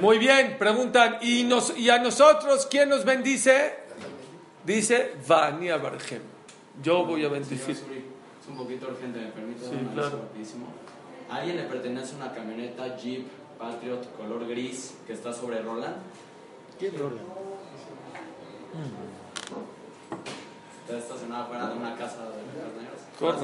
[0.00, 3.74] Muy bien, preguntan, ¿y, nos, ¿y a nosotros quién nos bendice?
[4.64, 6.22] Dice, Vani Abarjem.
[6.82, 7.76] Yo voy a bendecir.
[8.50, 10.10] Es un poquito urgente, me permite Sí, claro.
[10.22, 10.66] rapidísimo.
[11.30, 15.94] ¿A alguien le pertenece una camioneta Jeep Patriot color gris que está sobre Roland?
[16.76, 17.20] ¿Quién rola?
[20.84, 23.36] Está estacionada fuera de una casa de fuera.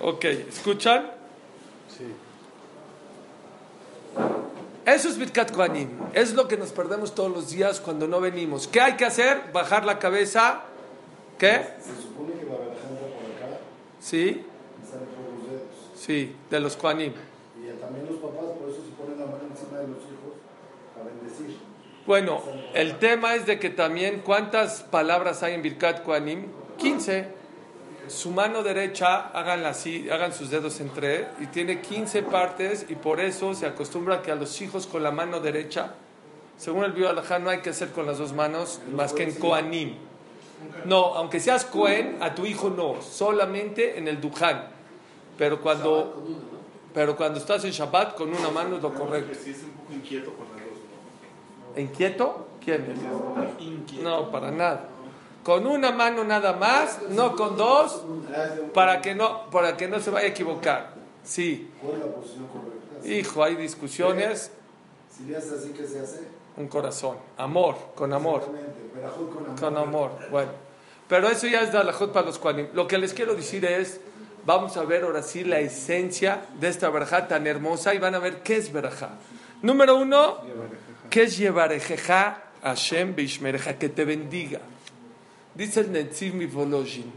[0.00, 1.12] Ok, ¿escuchan?
[1.96, 2.12] Sí.
[4.84, 5.90] Eso es Birkat Kohanim.
[6.12, 8.66] Es lo que nos perdemos todos los días cuando no venimos.
[8.66, 9.52] ¿Qué hay que hacer?
[9.52, 10.64] Bajar la cabeza.
[11.38, 11.68] ¿Qué?
[11.80, 13.60] se supone que la verja entra por acá
[14.00, 14.44] Sí,
[15.94, 17.12] sí, de los Kohanim.
[17.56, 20.34] Y también los papás, por eso se ponen la mano encima de los hijos
[20.94, 21.58] para bendecir.
[22.06, 22.42] Bueno,
[22.74, 26.46] el tema es de que también, ¿cuántas palabras hay en Birkat Kohanim?
[26.78, 27.28] 15.
[28.06, 33.20] Su mano derecha, háganla así, hagan sus dedos entre, y tiene 15 partes, y por
[33.20, 35.94] eso se acostumbra que a los hijos con la mano derecha,
[36.56, 40.07] según el Alajá, no hay que hacer con las dos manos, más que en Kohanim.
[40.84, 44.68] No, aunque seas Cohen, a tu hijo no, solamente en el Duján.
[45.36, 46.22] Pero cuando,
[46.94, 49.36] pero cuando estás en Shabbat, con una mano es lo correcto.
[49.40, 50.32] Sí, es un poco inquieto.
[52.64, 52.94] ¿Quién?
[54.02, 54.88] No, para nada.
[55.42, 58.02] Con una mano nada más, no con dos,
[58.74, 60.94] para que no, para que no se vaya a equivocar.
[61.22, 61.70] Sí,
[63.04, 64.50] hijo, hay discusiones,
[65.16, 66.38] Si le haces así, ¿qué se hace?
[66.56, 68.42] un corazón, amor, con amor,
[69.00, 69.60] Con amor.
[69.60, 70.10] con amor.
[70.30, 70.50] Bueno,
[71.08, 72.68] pero eso ya es de la para los cuanim.
[72.74, 74.00] Lo que les quiero decir es,
[74.44, 78.18] vamos a ver ahora sí la esencia de esta verajá tan hermosa y van a
[78.18, 79.10] ver qué es verajá.
[79.62, 80.38] Número uno,
[81.10, 83.78] ¿qué es llevarejeja Hashem Bishmereja?
[83.78, 84.60] Que te bendiga.
[85.54, 87.10] Dice el Netziv Mivolojin.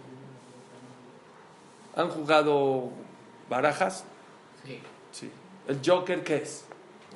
[1.96, 2.90] ¿Han jugado
[3.50, 4.06] barajas?
[4.66, 4.80] Sí.
[5.12, 5.30] Sí.
[5.68, 6.66] ¿El Joker qué es?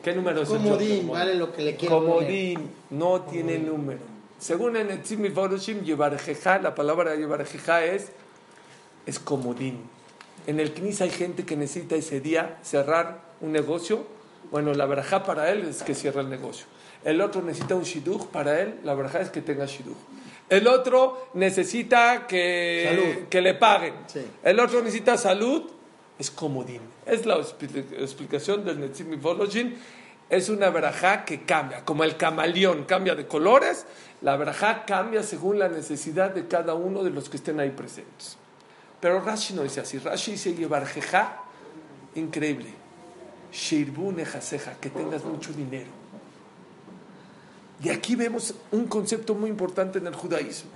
[0.03, 1.19] ¿Qué número es el Comodín, Joker?
[1.19, 1.89] vale lo que le poner.
[1.89, 4.14] Comodín, no tiene número.
[4.39, 8.11] Según en Etzim Vodoshim, Yevarejeja, la palabra Yevarejeja es,
[9.05, 9.81] es comodín.
[10.47, 14.05] En el Knis hay gente que necesita ese día cerrar un negocio.
[14.51, 16.67] Bueno, la verajá para él es que cierre el negocio.
[17.03, 19.97] El otro necesita un shidduch, para él la verajá es que tenga shidduch.
[20.49, 23.95] El otro necesita que, que le paguen.
[24.05, 24.21] Sí.
[24.43, 25.63] El otro necesita salud,
[26.19, 26.81] es comodín.
[27.05, 29.19] Es la expli- explicación del Netzim.
[30.29, 33.85] Es una verajá que cambia, como el camaleón cambia de colores,
[34.21, 38.37] la verajá cambia según la necesidad de cada uno de los que estén ahí presentes.
[38.99, 39.99] Pero Rashi no dice así.
[39.99, 41.43] Rashi dice Yevarjeja,
[42.15, 42.73] increíble.
[43.51, 45.91] Shirbu nejaseja, que tengas mucho dinero.
[47.83, 50.71] Y aquí vemos un concepto muy importante en el judaísmo.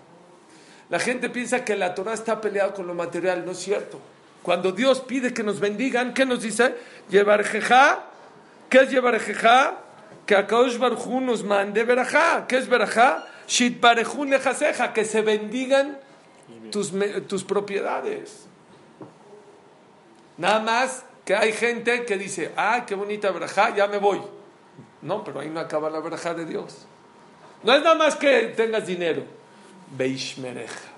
[0.90, 4.00] La gente piensa que la Torah está peleada con lo material, no es cierto.
[4.44, 6.76] Cuando Dios pide que nos bendigan, ¿qué nos dice?
[7.10, 8.09] Yevarjeja,
[8.70, 9.78] ¿qué es Yevarjeja?
[10.26, 12.46] Que Akadosh Baruj Hu nos mande verajá.
[12.48, 13.26] ¿Qué es verajá?
[13.48, 15.98] Shit barejú nejaseja, que se bendigan
[16.72, 16.94] tus,
[17.28, 18.46] tus propiedades.
[20.38, 24.22] Nada más que hay gente que dice, ah, qué bonita verajá, ya me voy.
[25.02, 26.86] No, pero ahí no acaba la verajá de Dios.
[27.64, 29.24] No es nada más que tengas dinero.
[29.98, 30.90] Beishmereja.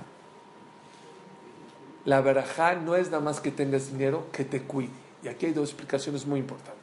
[2.04, 4.92] La verajá no es nada más que tengas dinero, que te cuide.
[5.24, 6.81] Y aquí hay dos explicaciones muy importantes.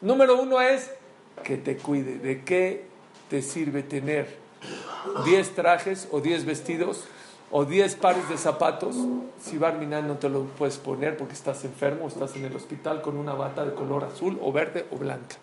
[0.00, 0.90] Número uno es
[1.42, 2.18] que te cuide.
[2.18, 2.86] ¿De qué
[3.28, 4.36] te sirve tener
[5.24, 7.04] 10 trajes o 10 vestidos
[7.50, 8.96] o 10 pares de zapatos
[9.40, 13.16] si Barminan no te lo puedes poner porque estás enfermo, estás en el hospital con
[13.16, 15.36] una bata de color azul o verde o blanca?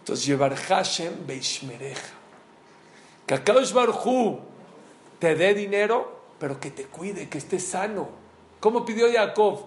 [0.00, 2.14] Entonces, llevar Hashem Beishmereja.
[3.24, 4.40] Que Akadosh Baruj Hu
[5.20, 8.08] te dé dinero, pero que te cuide, que estés sano.
[8.58, 9.60] ¿Cómo pidió Jacob?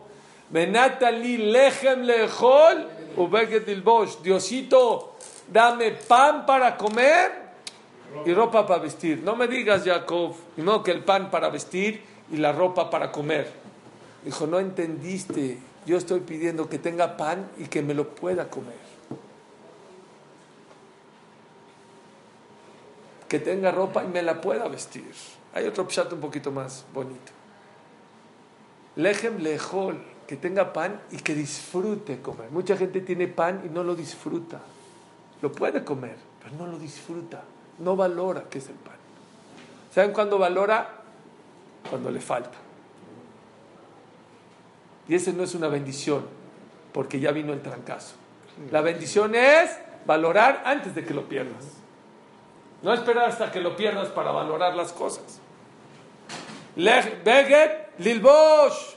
[0.50, 2.95] Benatali ubeged dilbosh.
[4.24, 5.16] Diosito,
[5.52, 7.32] dame pan para comer
[8.26, 9.22] y ropa para vestir.
[9.24, 13.52] No me digas, Jacob, modo que el pan para vestir y la ropa para comer.
[14.24, 15.60] Dijo, no entendiste.
[15.86, 18.74] Yo estoy pidiendo que tenga pan y que me lo pueda comer.
[23.28, 25.12] Que tenga ropa y me la pueda vestir.
[25.54, 27.32] Hay otro pshat un poquito más bonito.
[28.96, 32.50] Lejem lejol, que tenga pan y que disfrute comer.
[32.52, 34.60] Mucha gente tiene pan y no lo disfruta.
[35.42, 37.44] Lo puede comer, pero no lo disfruta.
[37.80, 38.96] No valora qué es el pan.
[39.94, 40.90] ¿Saben cuándo valora?
[41.90, 42.58] Cuando le falta.
[45.08, 46.26] Y ese no es una bendición,
[46.92, 48.16] porque ya vino el trancazo.
[48.72, 49.70] La bendición es
[50.06, 51.66] valorar antes de que lo pierdas.
[52.82, 55.40] No esperar hasta que lo pierdas para valorar las cosas.
[56.76, 58.95] Beget Lilbosh.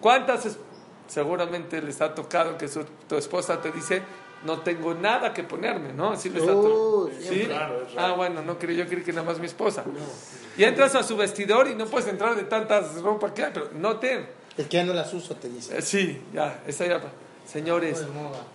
[0.00, 0.58] ¿Cuántas es-
[1.06, 4.02] seguramente les ha tocado que su- tu esposa te dice
[4.44, 6.12] no tengo nada que ponerme, ¿no?
[6.12, 7.44] Así les ha to- Uy, ¿Sí?
[7.46, 9.82] Claro, Ah, bueno, no creí, yo creí que nada más mi esposa.
[10.56, 13.70] Y entras a su vestidor y no puedes entrar de tantas ropa que hay, pero
[13.74, 14.28] no te.
[14.56, 15.76] Es que ya no las uso, te dice.
[15.78, 17.00] Eh, Sí, ya, esa ya.
[17.46, 18.04] Señores,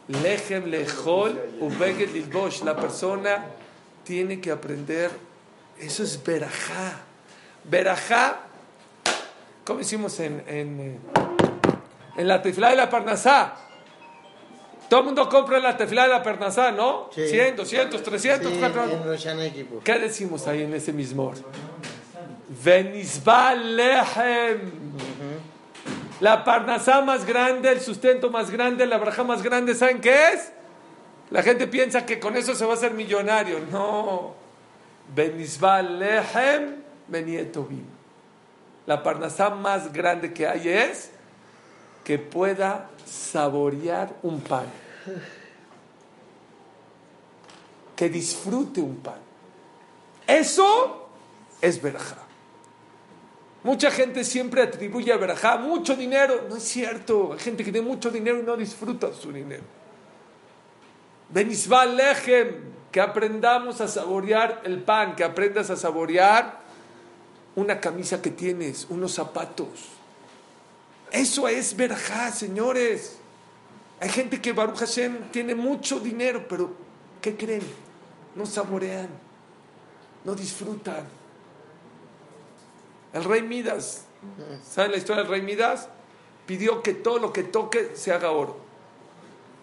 [0.08, 2.62] lejem lejol ubeget lilbosh.
[2.64, 3.46] La persona
[4.06, 5.12] tiene que aprender.
[5.80, 7.02] Eso es verajá.
[7.66, 8.40] Verajá,
[9.66, 11.00] como hicimos en, en, eh,
[12.16, 13.56] en la tefilá de la Parnasá.
[14.90, 17.10] Todo el mundo compra la tefilá de la Parnasá, ¿no?
[17.14, 17.28] Sí.
[17.28, 18.94] 100, 200, 300, Sí, 400.
[19.02, 19.80] en Rosh Hashanah, equipo.
[19.84, 21.34] ¿Qué decimos ahí en ese mismo?
[22.64, 24.72] Venisba lehem.
[26.20, 30.54] La parnasá más grande, el sustento más grande, la braja más grande, ¿saben qué es?
[31.32, 33.60] La gente piensa que con eso se va a hacer millonario.
[33.72, 34.36] No.
[35.14, 36.76] Venisba lehem
[37.08, 37.86] benietovim.
[38.86, 41.12] La parnasá más grande que hay es
[42.04, 44.66] que pueda saborear un pan.
[47.96, 49.20] Que disfrute un pan.
[50.28, 51.10] Eso
[51.62, 52.18] es verajá.
[53.64, 56.48] Mucha gente siempre atribuye a verajá mucho dinero.
[56.50, 57.32] No es cierto.
[57.34, 59.64] Hay gente que tiene mucho dinero y no disfruta su dinero.
[61.30, 62.74] Benisba lejem.
[62.92, 65.16] Que aprendamos a saborear el pan.
[65.16, 66.60] Que aprendas a saborear
[67.56, 70.03] una camisa que tienes, unos zapatos.
[71.14, 73.20] Eso es verajá, señores.
[74.00, 76.72] Hay gente que Baruch Hashem tiene mucho dinero, pero
[77.22, 77.62] ¿qué creen?
[78.36, 79.10] No saborean,
[80.26, 81.06] no disfrutan.
[83.14, 84.06] El rey Midas,
[84.68, 85.88] ¿saben la historia del rey Midas?
[86.48, 88.58] Pidió que todo lo que toque se haga oro.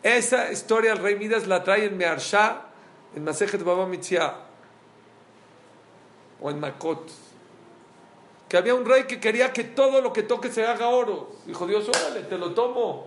[0.05, 2.63] Esa historia el rey Midas la trae en Mearsha,
[3.17, 4.37] en Masejet Baba Mitzia,
[6.41, 7.11] o en Makot.
[8.51, 11.31] Que había un rey que quería que todo lo que toque se haga oro.
[11.47, 13.07] Dijo Dios, órale, te lo tomo.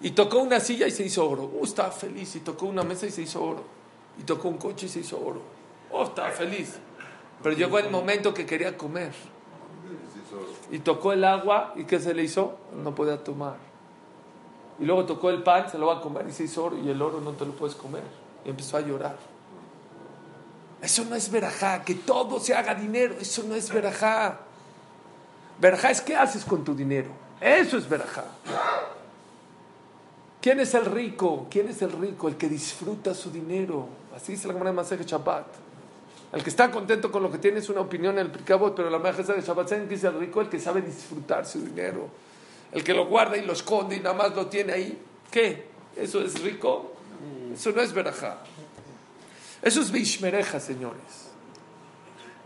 [0.00, 1.50] Y tocó una silla y se hizo oro.
[1.52, 2.36] Uh, estaba feliz.
[2.36, 3.64] Y tocó una mesa y se hizo oro.
[4.16, 5.42] Y tocó un coche y se hizo oro.
[5.90, 6.78] Oh, estaba feliz.
[7.42, 9.12] Pero llegó el momento que quería comer.
[10.70, 12.56] Y tocó el agua y ¿qué se le hizo?
[12.80, 13.56] No podía tomar.
[14.78, 16.88] Y luego tocó el pan, se lo va a comer y se hizo oro y
[16.88, 18.04] el oro no te lo puedes comer.
[18.44, 19.33] Y empezó a llorar.
[20.84, 24.40] Eso no es verajá, que todo se haga dinero, eso no es verajá.
[25.58, 27.08] Verajá es qué haces con tu dinero.
[27.40, 28.26] Eso es verajá.
[30.42, 31.46] ¿Quién es el rico?
[31.50, 32.28] ¿Quién es el rico?
[32.28, 33.88] El que disfruta su dinero.
[34.14, 35.46] Así dice la Gemara de Shabbat.
[36.34, 38.90] El que está contento con lo que tiene es una opinión en el Prikabot, pero
[38.90, 40.42] la Majesad de Shabbat ¿saben dice el rico?
[40.42, 42.10] El que sabe disfrutar su dinero.
[42.72, 45.02] El que lo guarda y lo esconde y nada más lo tiene ahí.
[45.30, 45.66] ¿Qué?
[45.96, 46.92] ¿Eso es rico?
[47.54, 48.40] Eso no es verajá.
[49.64, 51.30] Eso es Vishmereja, señores.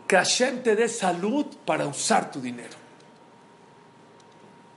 [0.07, 2.77] Que Hashem te dé salud para usar tu dinero.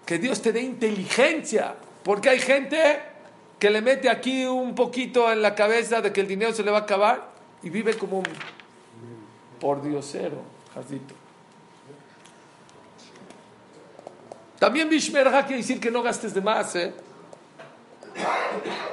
[0.06, 1.76] Que Dios te dé inteligencia.
[2.04, 3.00] Porque hay gente
[3.60, 6.72] que le mete aquí un poquito en la cabeza de que el dinero se le
[6.72, 7.32] va a acabar
[7.62, 8.26] y vive como un
[9.60, 10.42] por diosero,
[10.74, 11.14] Jacito.
[14.58, 16.92] También Bishmerja quiere decir que no gastes de más, ¿eh?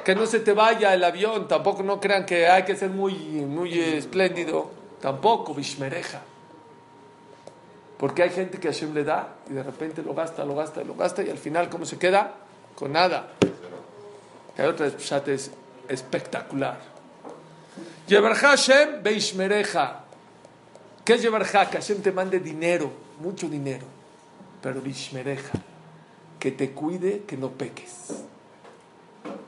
[0.04, 3.14] Que no se te vaya el avión, tampoco no crean que hay que ser muy,
[3.14, 6.22] muy espléndido, tampoco Bishmereja.
[7.98, 10.94] Porque hay gente que Hashem le da y de repente lo gasta, lo gasta, lo
[10.94, 12.32] gasta y al final, ¿cómo se queda?
[12.74, 13.32] Con nada.
[14.56, 15.50] Hay otra chat es
[15.88, 16.78] espectacular.
[18.08, 20.04] Hashem Beishmereja.
[21.04, 21.68] ¿Qué es Yeberja?
[21.70, 22.90] Que Hashem te mande dinero,
[23.20, 23.86] mucho dinero.
[24.62, 25.58] Pero Beishmereja.
[26.38, 28.24] Que te cuide, que no peques.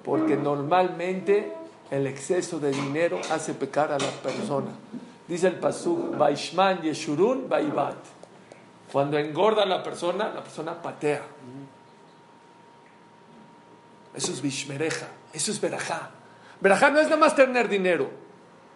[0.04, 1.52] Porque normalmente
[1.90, 4.70] el exceso de dinero hace pecar a la persona.
[5.26, 7.96] Dice el Pasuk, Baishman Yeshurun Baibat.
[8.92, 11.22] Cuando engorda a la persona, la persona patea.
[14.14, 16.10] Eso es Bishmereja, eso es Berajá.
[16.60, 18.10] Berajá no es nada más tener dinero.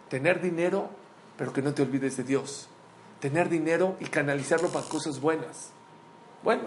[0.09, 0.91] Tener dinero,
[1.37, 2.68] pero que no te olvides de Dios.
[3.18, 5.70] Tener dinero y canalizarlo para cosas buenas.
[6.43, 6.62] Bueno,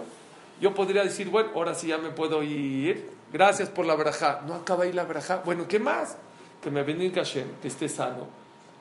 [0.60, 3.10] yo podría decir, bueno, ahora sí ya me puedo ir.
[3.32, 4.42] Gracias por la Berajá.
[4.46, 5.42] No acaba ahí la Berajá.
[5.44, 6.16] Bueno, ¿qué más?
[6.62, 8.26] Que me bendiga Hashem, que esté sano,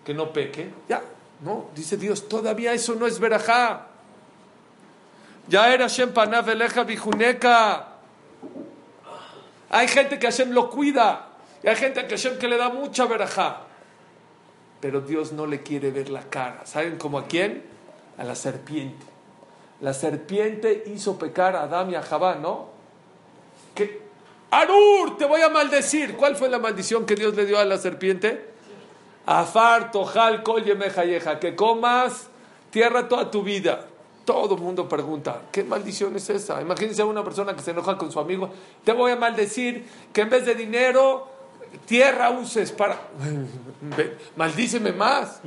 [0.05, 0.69] que no peque.
[0.89, 1.01] Ya,
[1.41, 3.87] no, dice Dios, todavía eso no es Berajá.
[5.47, 7.87] Ya era Hashem panav eleja bijuneka.
[9.69, 11.27] Hay gente que Hashem lo cuida.
[11.63, 13.61] Y hay gente que Hashem que le da mucha verajá.
[14.79, 16.65] Pero Dios no le quiere ver la cara.
[16.65, 17.63] ¿Saben cómo a quién?
[18.17, 19.05] A la serpiente.
[19.81, 22.77] La serpiente hizo pecar a Adán y a Jabá, ¿no?
[24.49, 26.15] Arur, te voy a maldecir.
[26.15, 28.45] ¿Cuál fue la maldición que Dios le dio a la serpiente?
[29.25, 31.03] Afar, tojal, kol, yemeja,
[31.39, 32.29] que comas
[32.71, 33.85] tierra toda tu vida.
[34.25, 36.61] Todo el mundo pregunta, ¿qué maldición es esa?
[36.61, 38.49] Imagínense a una persona que se enoja con su amigo,
[38.83, 41.29] te voy a maldecir que en vez de dinero,
[41.85, 42.99] tierra uses para...
[44.35, 45.39] Maldíceme más.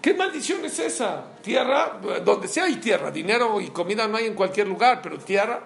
[0.00, 1.24] ¿Qué maldición es esa?
[1.42, 5.62] Tierra, donde sea hay tierra, dinero y comida no hay en cualquier lugar, pero tierra.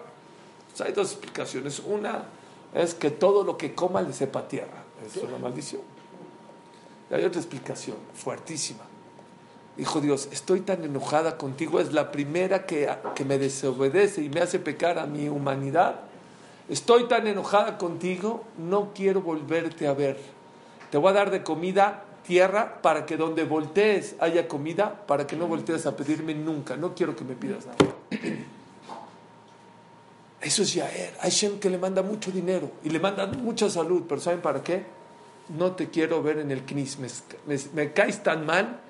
[0.85, 1.80] hay dos explicaciones.
[1.80, 2.24] Una
[2.74, 4.82] es que todo lo que coma le sepa tierra.
[5.07, 5.82] Es una maldición.
[7.11, 8.80] Y hay otra explicación fuertísima.
[9.76, 14.41] Dijo Dios, estoy tan enojada contigo, es la primera que, que me desobedece y me
[14.41, 16.01] hace pecar a mi humanidad.
[16.68, 20.18] Estoy tan enojada contigo, no quiero volverte a ver.
[20.91, 25.37] Te voy a dar de comida tierra para que donde voltees haya comida, para que
[25.37, 26.77] no voltees a pedirme nunca.
[26.77, 27.79] No quiero que me pidas nada.
[30.45, 31.14] Eso es Yair.
[31.20, 34.62] Hay Shem que le manda mucho dinero y le manda mucha salud, pero ¿saben para
[34.62, 34.85] qué?
[35.57, 36.99] No te quiero ver en el knis.
[37.75, 38.81] Me, caes tan mal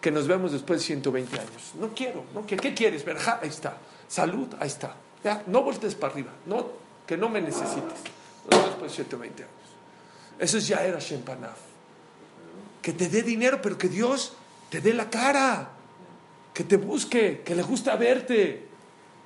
[0.00, 1.72] que nos vemos después de 120 años.
[1.78, 2.62] No quiero, no quiero.
[2.62, 3.04] ¿Qué quieres?
[3.04, 3.76] Verja, ahí está.
[4.08, 4.96] Salud, ahí está.
[5.22, 6.32] Ya, no voltees para arriba.
[6.46, 6.66] No,
[7.06, 8.00] que no me necesites.
[8.50, 9.54] No después de 120 años.
[10.38, 11.22] Eso es Yair Hashem
[12.84, 14.34] que te dé dinero, pero que Dios
[14.68, 15.70] te dé la cara,
[16.52, 18.68] que te busque, que le gusta verte,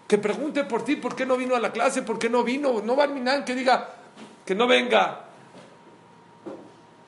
[0.06, 2.80] que pregunte por ti, por qué no vino a la clase, por qué no vino,
[2.82, 3.96] no va a que diga
[4.46, 5.24] que no venga.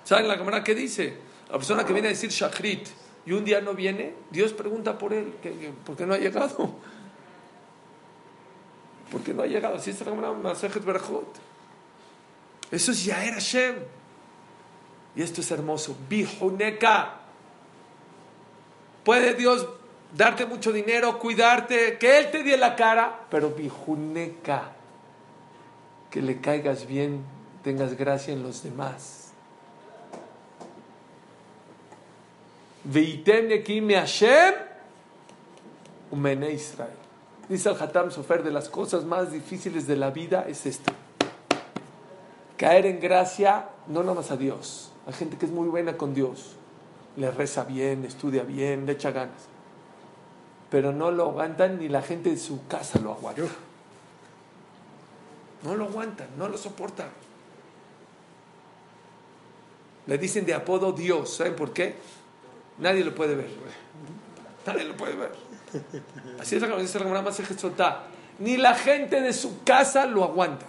[0.03, 1.19] ¿Saben la cámara qué dice?
[1.49, 2.89] La persona que viene a decir Shachrit
[3.27, 5.33] y un día no viene, Dios pregunta por él,
[5.87, 6.75] ¿por qué no ha llegado?
[9.13, 9.77] ¿Por qué no ha llegado?
[9.77, 11.33] Así es la cámara Masejet Berajot.
[12.73, 14.00] Eso es Yair Hashem.
[15.17, 15.97] Y esto es hermoso.
[16.09, 17.15] Bijuneka.
[19.05, 19.67] Puede Dios
[20.17, 24.73] darte mucho dinero, cuidarte, que Él te dé la cara, pero bijuneka.
[26.11, 27.25] Que le caigas bien,
[27.63, 29.33] tengas gracia en los demás.
[36.53, 36.91] Israel.
[37.49, 40.93] Dice el Hatam Sofer, de las cosas más difíciles de la vida es esto.
[42.57, 46.15] Caer en gracia, no nada más a Dios, hay gente que es muy buena con
[46.15, 46.53] Dios,
[47.17, 49.49] le reza bien, estudia bien, le echa ganas.
[50.71, 53.43] Pero no lo aguantan ni la gente de su casa lo aguanta.
[55.65, 57.09] No lo aguantan, no lo soportan.
[60.07, 61.35] Le dicen de apodo Dios.
[61.35, 61.97] ¿Saben por qué?
[62.79, 63.51] Nadie lo puede ver.
[64.65, 65.33] Nadie lo puede ver.
[66.39, 67.41] Así es la dice la más
[68.39, 70.67] Ni la gente de su casa lo aguanta.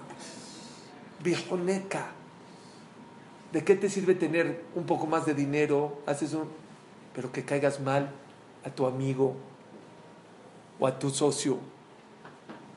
[1.19, 2.20] Viejoneca.
[3.51, 5.99] ¿De qué te sirve tener un poco más de dinero?
[6.05, 6.47] Haces un.
[7.13, 8.11] Pero que caigas mal
[8.63, 9.35] a tu amigo,
[10.79, 11.57] o a tu socio,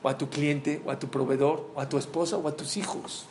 [0.03, 2.75] o a tu cliente, o a tu proveedor, o a tu esposa, o a tus
[2.75, 3.25] hijos.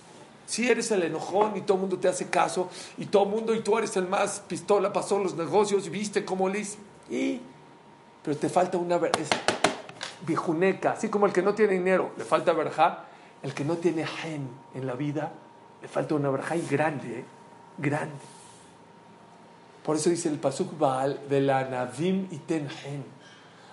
[0.47, 3.55] Si eres el enojón y todo el mundo te hace caso, y todo el mundo,
[3.55, 6.78] y tú eres el más pistola, pasó los negocios, viste cómo les.
[7.11, 7.40] Y,
[8.22, 8.97] pero te falta una.
[8.97, 9.28] Es
[10.26, 13.05] viejuneca, así como el que no tiene dinero, le falta verja,
[13.42, 15.32] el que no tiene gen en la vida,
[15.82, 17.24] le falta una verja y grande, ¿eh?
[17.79, 18.35] Grande.
[19.85, 23.05] Por eso dice el Pasuk Baal de la Navim y Ten Gen.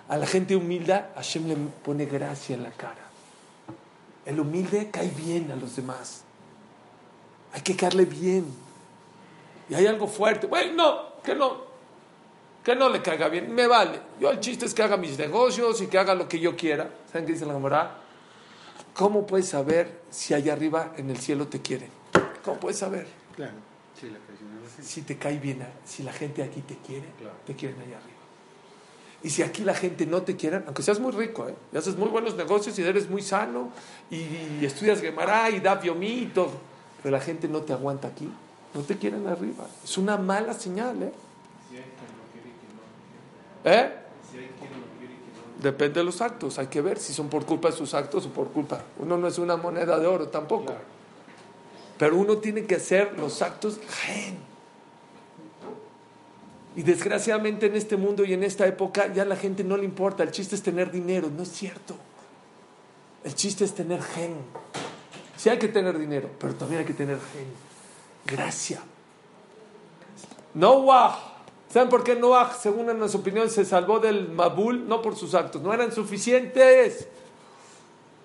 [0.08, 3.00] A la gente humilde, Hashem le pone gracia en la cara.
[4.26, 6.22] El humilde cae bien a los demás.
[7.54, 8.44] Hay que caerle bien.
[9.68, 10.46] Y hay algo fuerte.
[10.46, 11.72] Bueno, no, que no.
[12.62, 13.52] Que no le caiga bien.
[13.54, 14.00] Me vale.
[14.20, 16.90] Yo el chiste es que haga mis negocios y que haga lo que yo quiera.
[17.10, 17.98] ¿Saben qué dice la Gemara?
[18.94, 21.88] ¿Cómo puedes saber si allá arriba en el cielo te quieren?
[22.44, 23.06] ¿Cómo puedes saber?
[23.34, 23.71] Claro.
[24.80, 27.06] Si te cae bien, si la gente aquí te quiere,
[27.46, 28.22] te quieren allá arriba.
[29.22, 31.54] Y si aquí la gente no te quiere, aunque seas muy rico, ¿eh?
[31.72, 33.70] y haces muy buenos negocios y eres muy sano,
[34.10, 36.50] y, estudias Gemara y da y todo,
[37.02, 38.28] pero la gente no te aguanta aquí,
[38.74, 39.66] no te quieren arriba.
[39.84, 41.12] Es una mala señal, ¿eh?
[43.64, 43.92] ¿Eh?
[45.62, 48.30] Depende de los actos, hay que ver si son por culpa de sus actos o
[48.30, 48.82] por culpa.
[48.98, 50.74] Uno no es una moneda de oro tampoco.
[52.02, 54.36] Pero uno tiene que hacer los actos gen.
[56.74, 60.24] Y desgraciadamente en este mundo y en esta época ya la gente no le importa.
[60.24, 61.30] El chiste es tener dinero.
[61.30, 61.94] No es cierto.
[63.22, 64.34] El chiste es tener gen.
[65.36, 67.46] Sí hay que tener dinero, pero también hay que tener gen.
[68.26, 68.82] Gracia.
[70.54, 71.36] Noah.
[71.68, 74.88] ¿Saben por qué Noah, según nuestra opinión, se salvó del Mabul?
[74.88, 77.06] No por sus actos, no eran suficientes.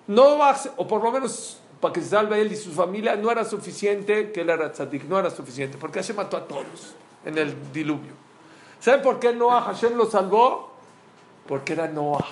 [0.08, 3.44] Noah, o por lo menos para que se salve él y su familia, no era
[3.44, 7.72] suficiente que él era tzadik, no era suficiente, porque Hashem mató a todos en el
[7.72, 8.12] diluvio.
[8.80, 10.72] ¿Saben por qué Noah Hashem lo salvó?
[11.46, 12.26] Porque era Noah,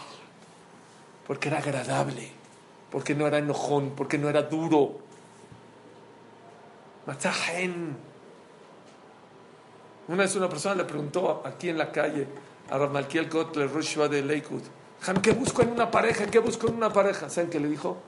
[1.26, 2.36] porque era agradable
[2.90, 4.98] porque no era enojón, porque no era duro.
[7.06, 7.96] Matzahen.
[10.08, 12.26] Una vez una persona le preguntó aquí en la calle
[12.70, 14.62] a Ramalkiel Kotler, Roshua de Lakewood,
[15.20, 16.26] ¿qué busco en una pareja?
[16.26, 17.28] ¿Qué busco en una pareja?
[17.28, 17.98] ¿Saben qué le dijo?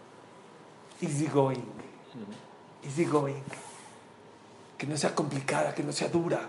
[1.01, 1.63] Easy going.
[2.85, 3.43] Easy going.
[4.77, 6.41] Que no sea complicada, que no sea dura.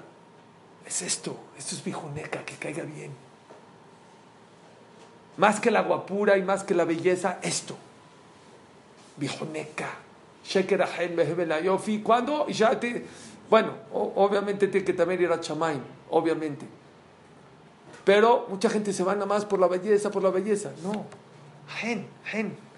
[0.86, 3.12] Es esto, esto es bijuneca, que caiga bien.
[5.38, 7.76] Más que la guapura y más que la belleza, esto.
[9.18, 9.89] Bijoneca.
[10.43, 10.86] Sheker
[11.64, 12.02] Yofi.
[12.02, 12.47] ¿Cuándo?
[12.47, 13.06] Ya te,
[13.50, 16.66] bueno, obviamente tiene que también ir a Chamain, obviamente.
[18.04, 20.72] Pero mucha gente se va nada más por la belleza, por la belleza.
[20.84, 21.06] No.
[21.68, 22.68] Gen, gen.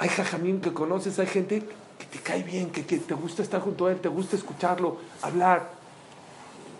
[0.00, 1.62] Hay jajamín que conoces, hay gente
[1.98, 5.72] que te cae bien, que, te gusta estar junto a él, te gusta escucharlo, hablar.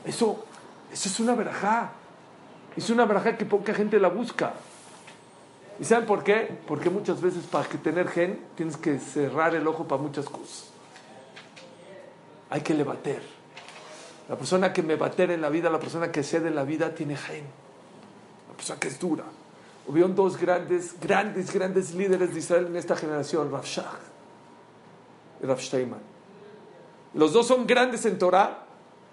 [0.07, 0.43] Eso,
[0.91, 1.93] eso es una verajá.
[2.79, 4.55] Es una verajá que poca gente la busca.
[5.79, 6.49] ¿Y saben por qué?
[6.67, 10.71] Porque muchas veces para que tener gen tienes que cerrar el ojo para muchas cosas.
[12.49, 13.21] Hay que le bater.
[14.31, 16.95] La persona que me bater en la vida, la persona que cede en la vida,
[16.95, 17.45] tiene gen.
[18.49, 19.25] La persona que es dura.
[19.91, 23.65] Hubieron dos grandes, grandes, grandes líderes de Israel en esta generación, Rav
[25.43, 25.59] y Rav.
[27.13, 28.67] Los dos son grandes en Torah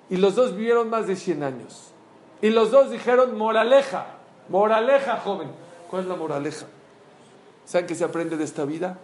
[0.07, 1.89] y los dos vivieron más de 100 años.
[2.43, 4.05] Y los dos dijeron, moraleja,
[4.49, 5.49] moraleja, joven
[5.89, 6.67] ¿Cuál es la moraleja?
[7.65, 8.99] ¿Saben qué se aprende de esta vida?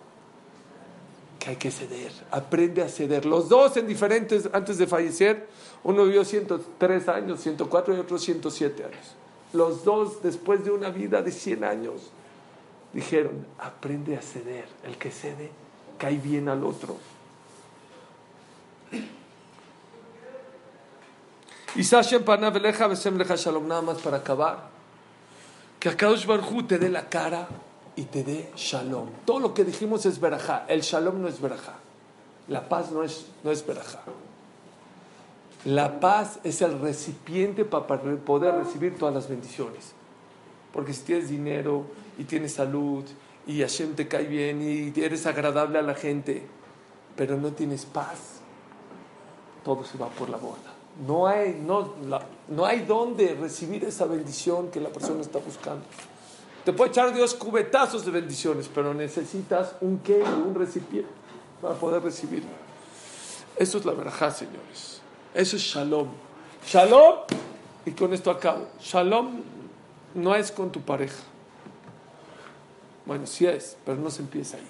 [1.39, 2.11] Que hay que ceder.
[2.29, 3.25] Aprende a ceder.
[3.25, 5.47] Los dos en diferentes, antes de fallecer,
[5.83, 9.15] uno vivió 103 años, 104 y otro 107 años.
[9.53, 12.09] Los dos, después de una vida de 100 años,
[12.91, 14.65] dijeron, aprende a ceder.
[14.83, 15.51] El que cede
[15.97, 16.97] cae bien al otro.
[21.75, 21.83] Y
[23.67, 24.69] nada más para acabar
[25.79, 27.47] que Akadosh Barhu te dé la cara
[27.95, 29.09] y te dé shalom.
[29.25, 30.65] Todo lo que dijimos es verajá.
[30.67, 31.73] El shalom no es verajá.
[32.47, 34.01] La paz no es, no es verajá.
[35.65, 39.93] La paz es el recipiente para poder recibir todas las bendiciones.
[40.73, 41.85] Porque si tienes dinero
[42.17, 43.05] y tienes salud
[43.47, 46.45] y Hashem te cae bien y eres agradable a la gente,
[47.15, 48.41] pero no tienes paz,
[49.63, 50.73] todo se va por la borda.
[51.07, 51.93] No hay, no,
[52.49, 55.85] No hay dónde recibir esa bendición que la persona está buscando.
[56.65, 61.09] Te puede echar Dios cubetazos de bendiciones, pero necesitas un qué, un recipiente
[61.61, 62.49] para poder recibirlo.
[63.57, 65.02] Eso es la verajá, señores.
[65.33, 66.09] Eso es shalom.
[66.65, 67.15] Shalom,
[67.85, 68.67] y con esto acabo.
[68.79, 69.41] Shalom
[70.13, 71.23] no es con tu pareja.
[73.05, 74.67] Bueno, sí es, pero no se empieza ahí.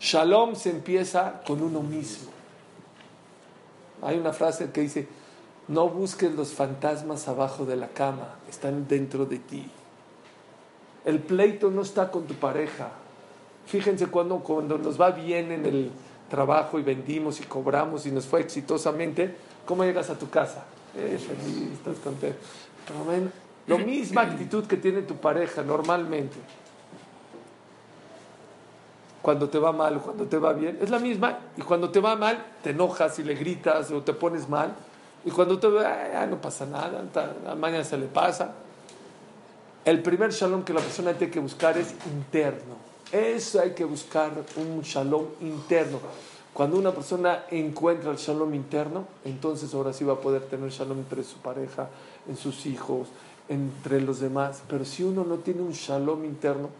[0.00, 2.30] Shalom se empieza con uno mismo.
[4.02, 5.08] Hay una frase que dice,
[5.68, 9.70] no busques los fantasmas abajo de la cama, están dentro de ti.
[11.04, 12.90] El pleito no está con tu pareja.
[13.66, 15.90] Fíjense cuando, cuando nos va bien en el
[16.28, 20.64] trabajo y vendimos y cobramos y nos fue exitosamente, ¿cómo llegas a tu casa?
[20.96, 22.38] Eh, feliz, estás contento.
[23.66, 26.36] La misma actitud que tiene tu pareja normalmente.
[29.22, 31.38] Cuando te va mal o cuando te va bien, es la misma.
[31.56, 34.74] Y cuando te va mal, te enojas y le gritas o te pones mal.
[35.24, 37.02] Y cuando te va, no pasa nada,
[37.56, 38.52] mañana se le pasa.
[39.84, 42.93] El primer shalom que la persona tiene que buscar es interno.
[43.14, 46.00] Eso hay que buscar un shalom interno.
[46.52, 50.98] Cuando una persona encuentra el shalom interno, entonces ahora sí va a poder tener shalom
[50.98, 51.88] entre su pareja,
[52.28, 53.06] en sus hijos,
[53.48, 54.64] entre los demás.
[54.66, 56.70] Pero si uno no tiene un shalom interno,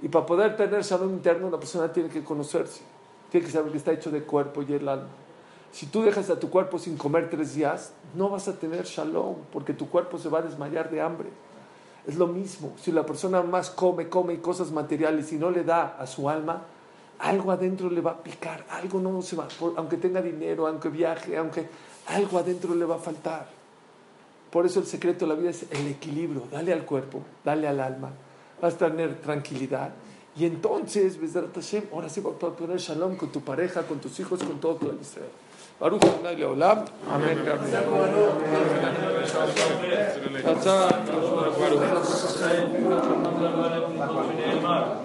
[0.00, 2.80] y para poder tener shalom interno, una persona tiene que conocerse,
[3.30, 5.10] tiene que saber que está hecho de cuerpo y el alma.
[5.72, 9.34] Si tú dejas a tu cuerpo sin comer tres días, no vas a tener shalom,
[9.52, 11.28] porque tu cuerpo se va a desmayar de hambre.
[12.06, 15.96] Es lo mismo, si la persona más come, come cosas materiales y no le da
[15.98, 16.62] a su alma,
[17.20, 19.46] algo adentro le va a picar, algo no se va,
[19.76, 21.68] aunque tenga dinero, aunque viaje, aunque
[22.08, 23.46] algo adentro le va a faltar.
[24.50, 27.80] Por eso el secreto de la vida es el equilibrio, dale al cuerpo, dale al
[27.80, 28.10] alma,
[28.60, 29.90] vas a tener tranquilidad.
[30.36, 31.18] Y entonces,
[31.92, 35.00] ahora sí vas a poner shalom con tu pareja, con tus hijos, con todo, el
[35.00, 35.30] Israel.
[35.82, 36.84] Baruch Adonai Leolam.
[37.10, 37.38] Amén.
[44.62, 45.02] Amén.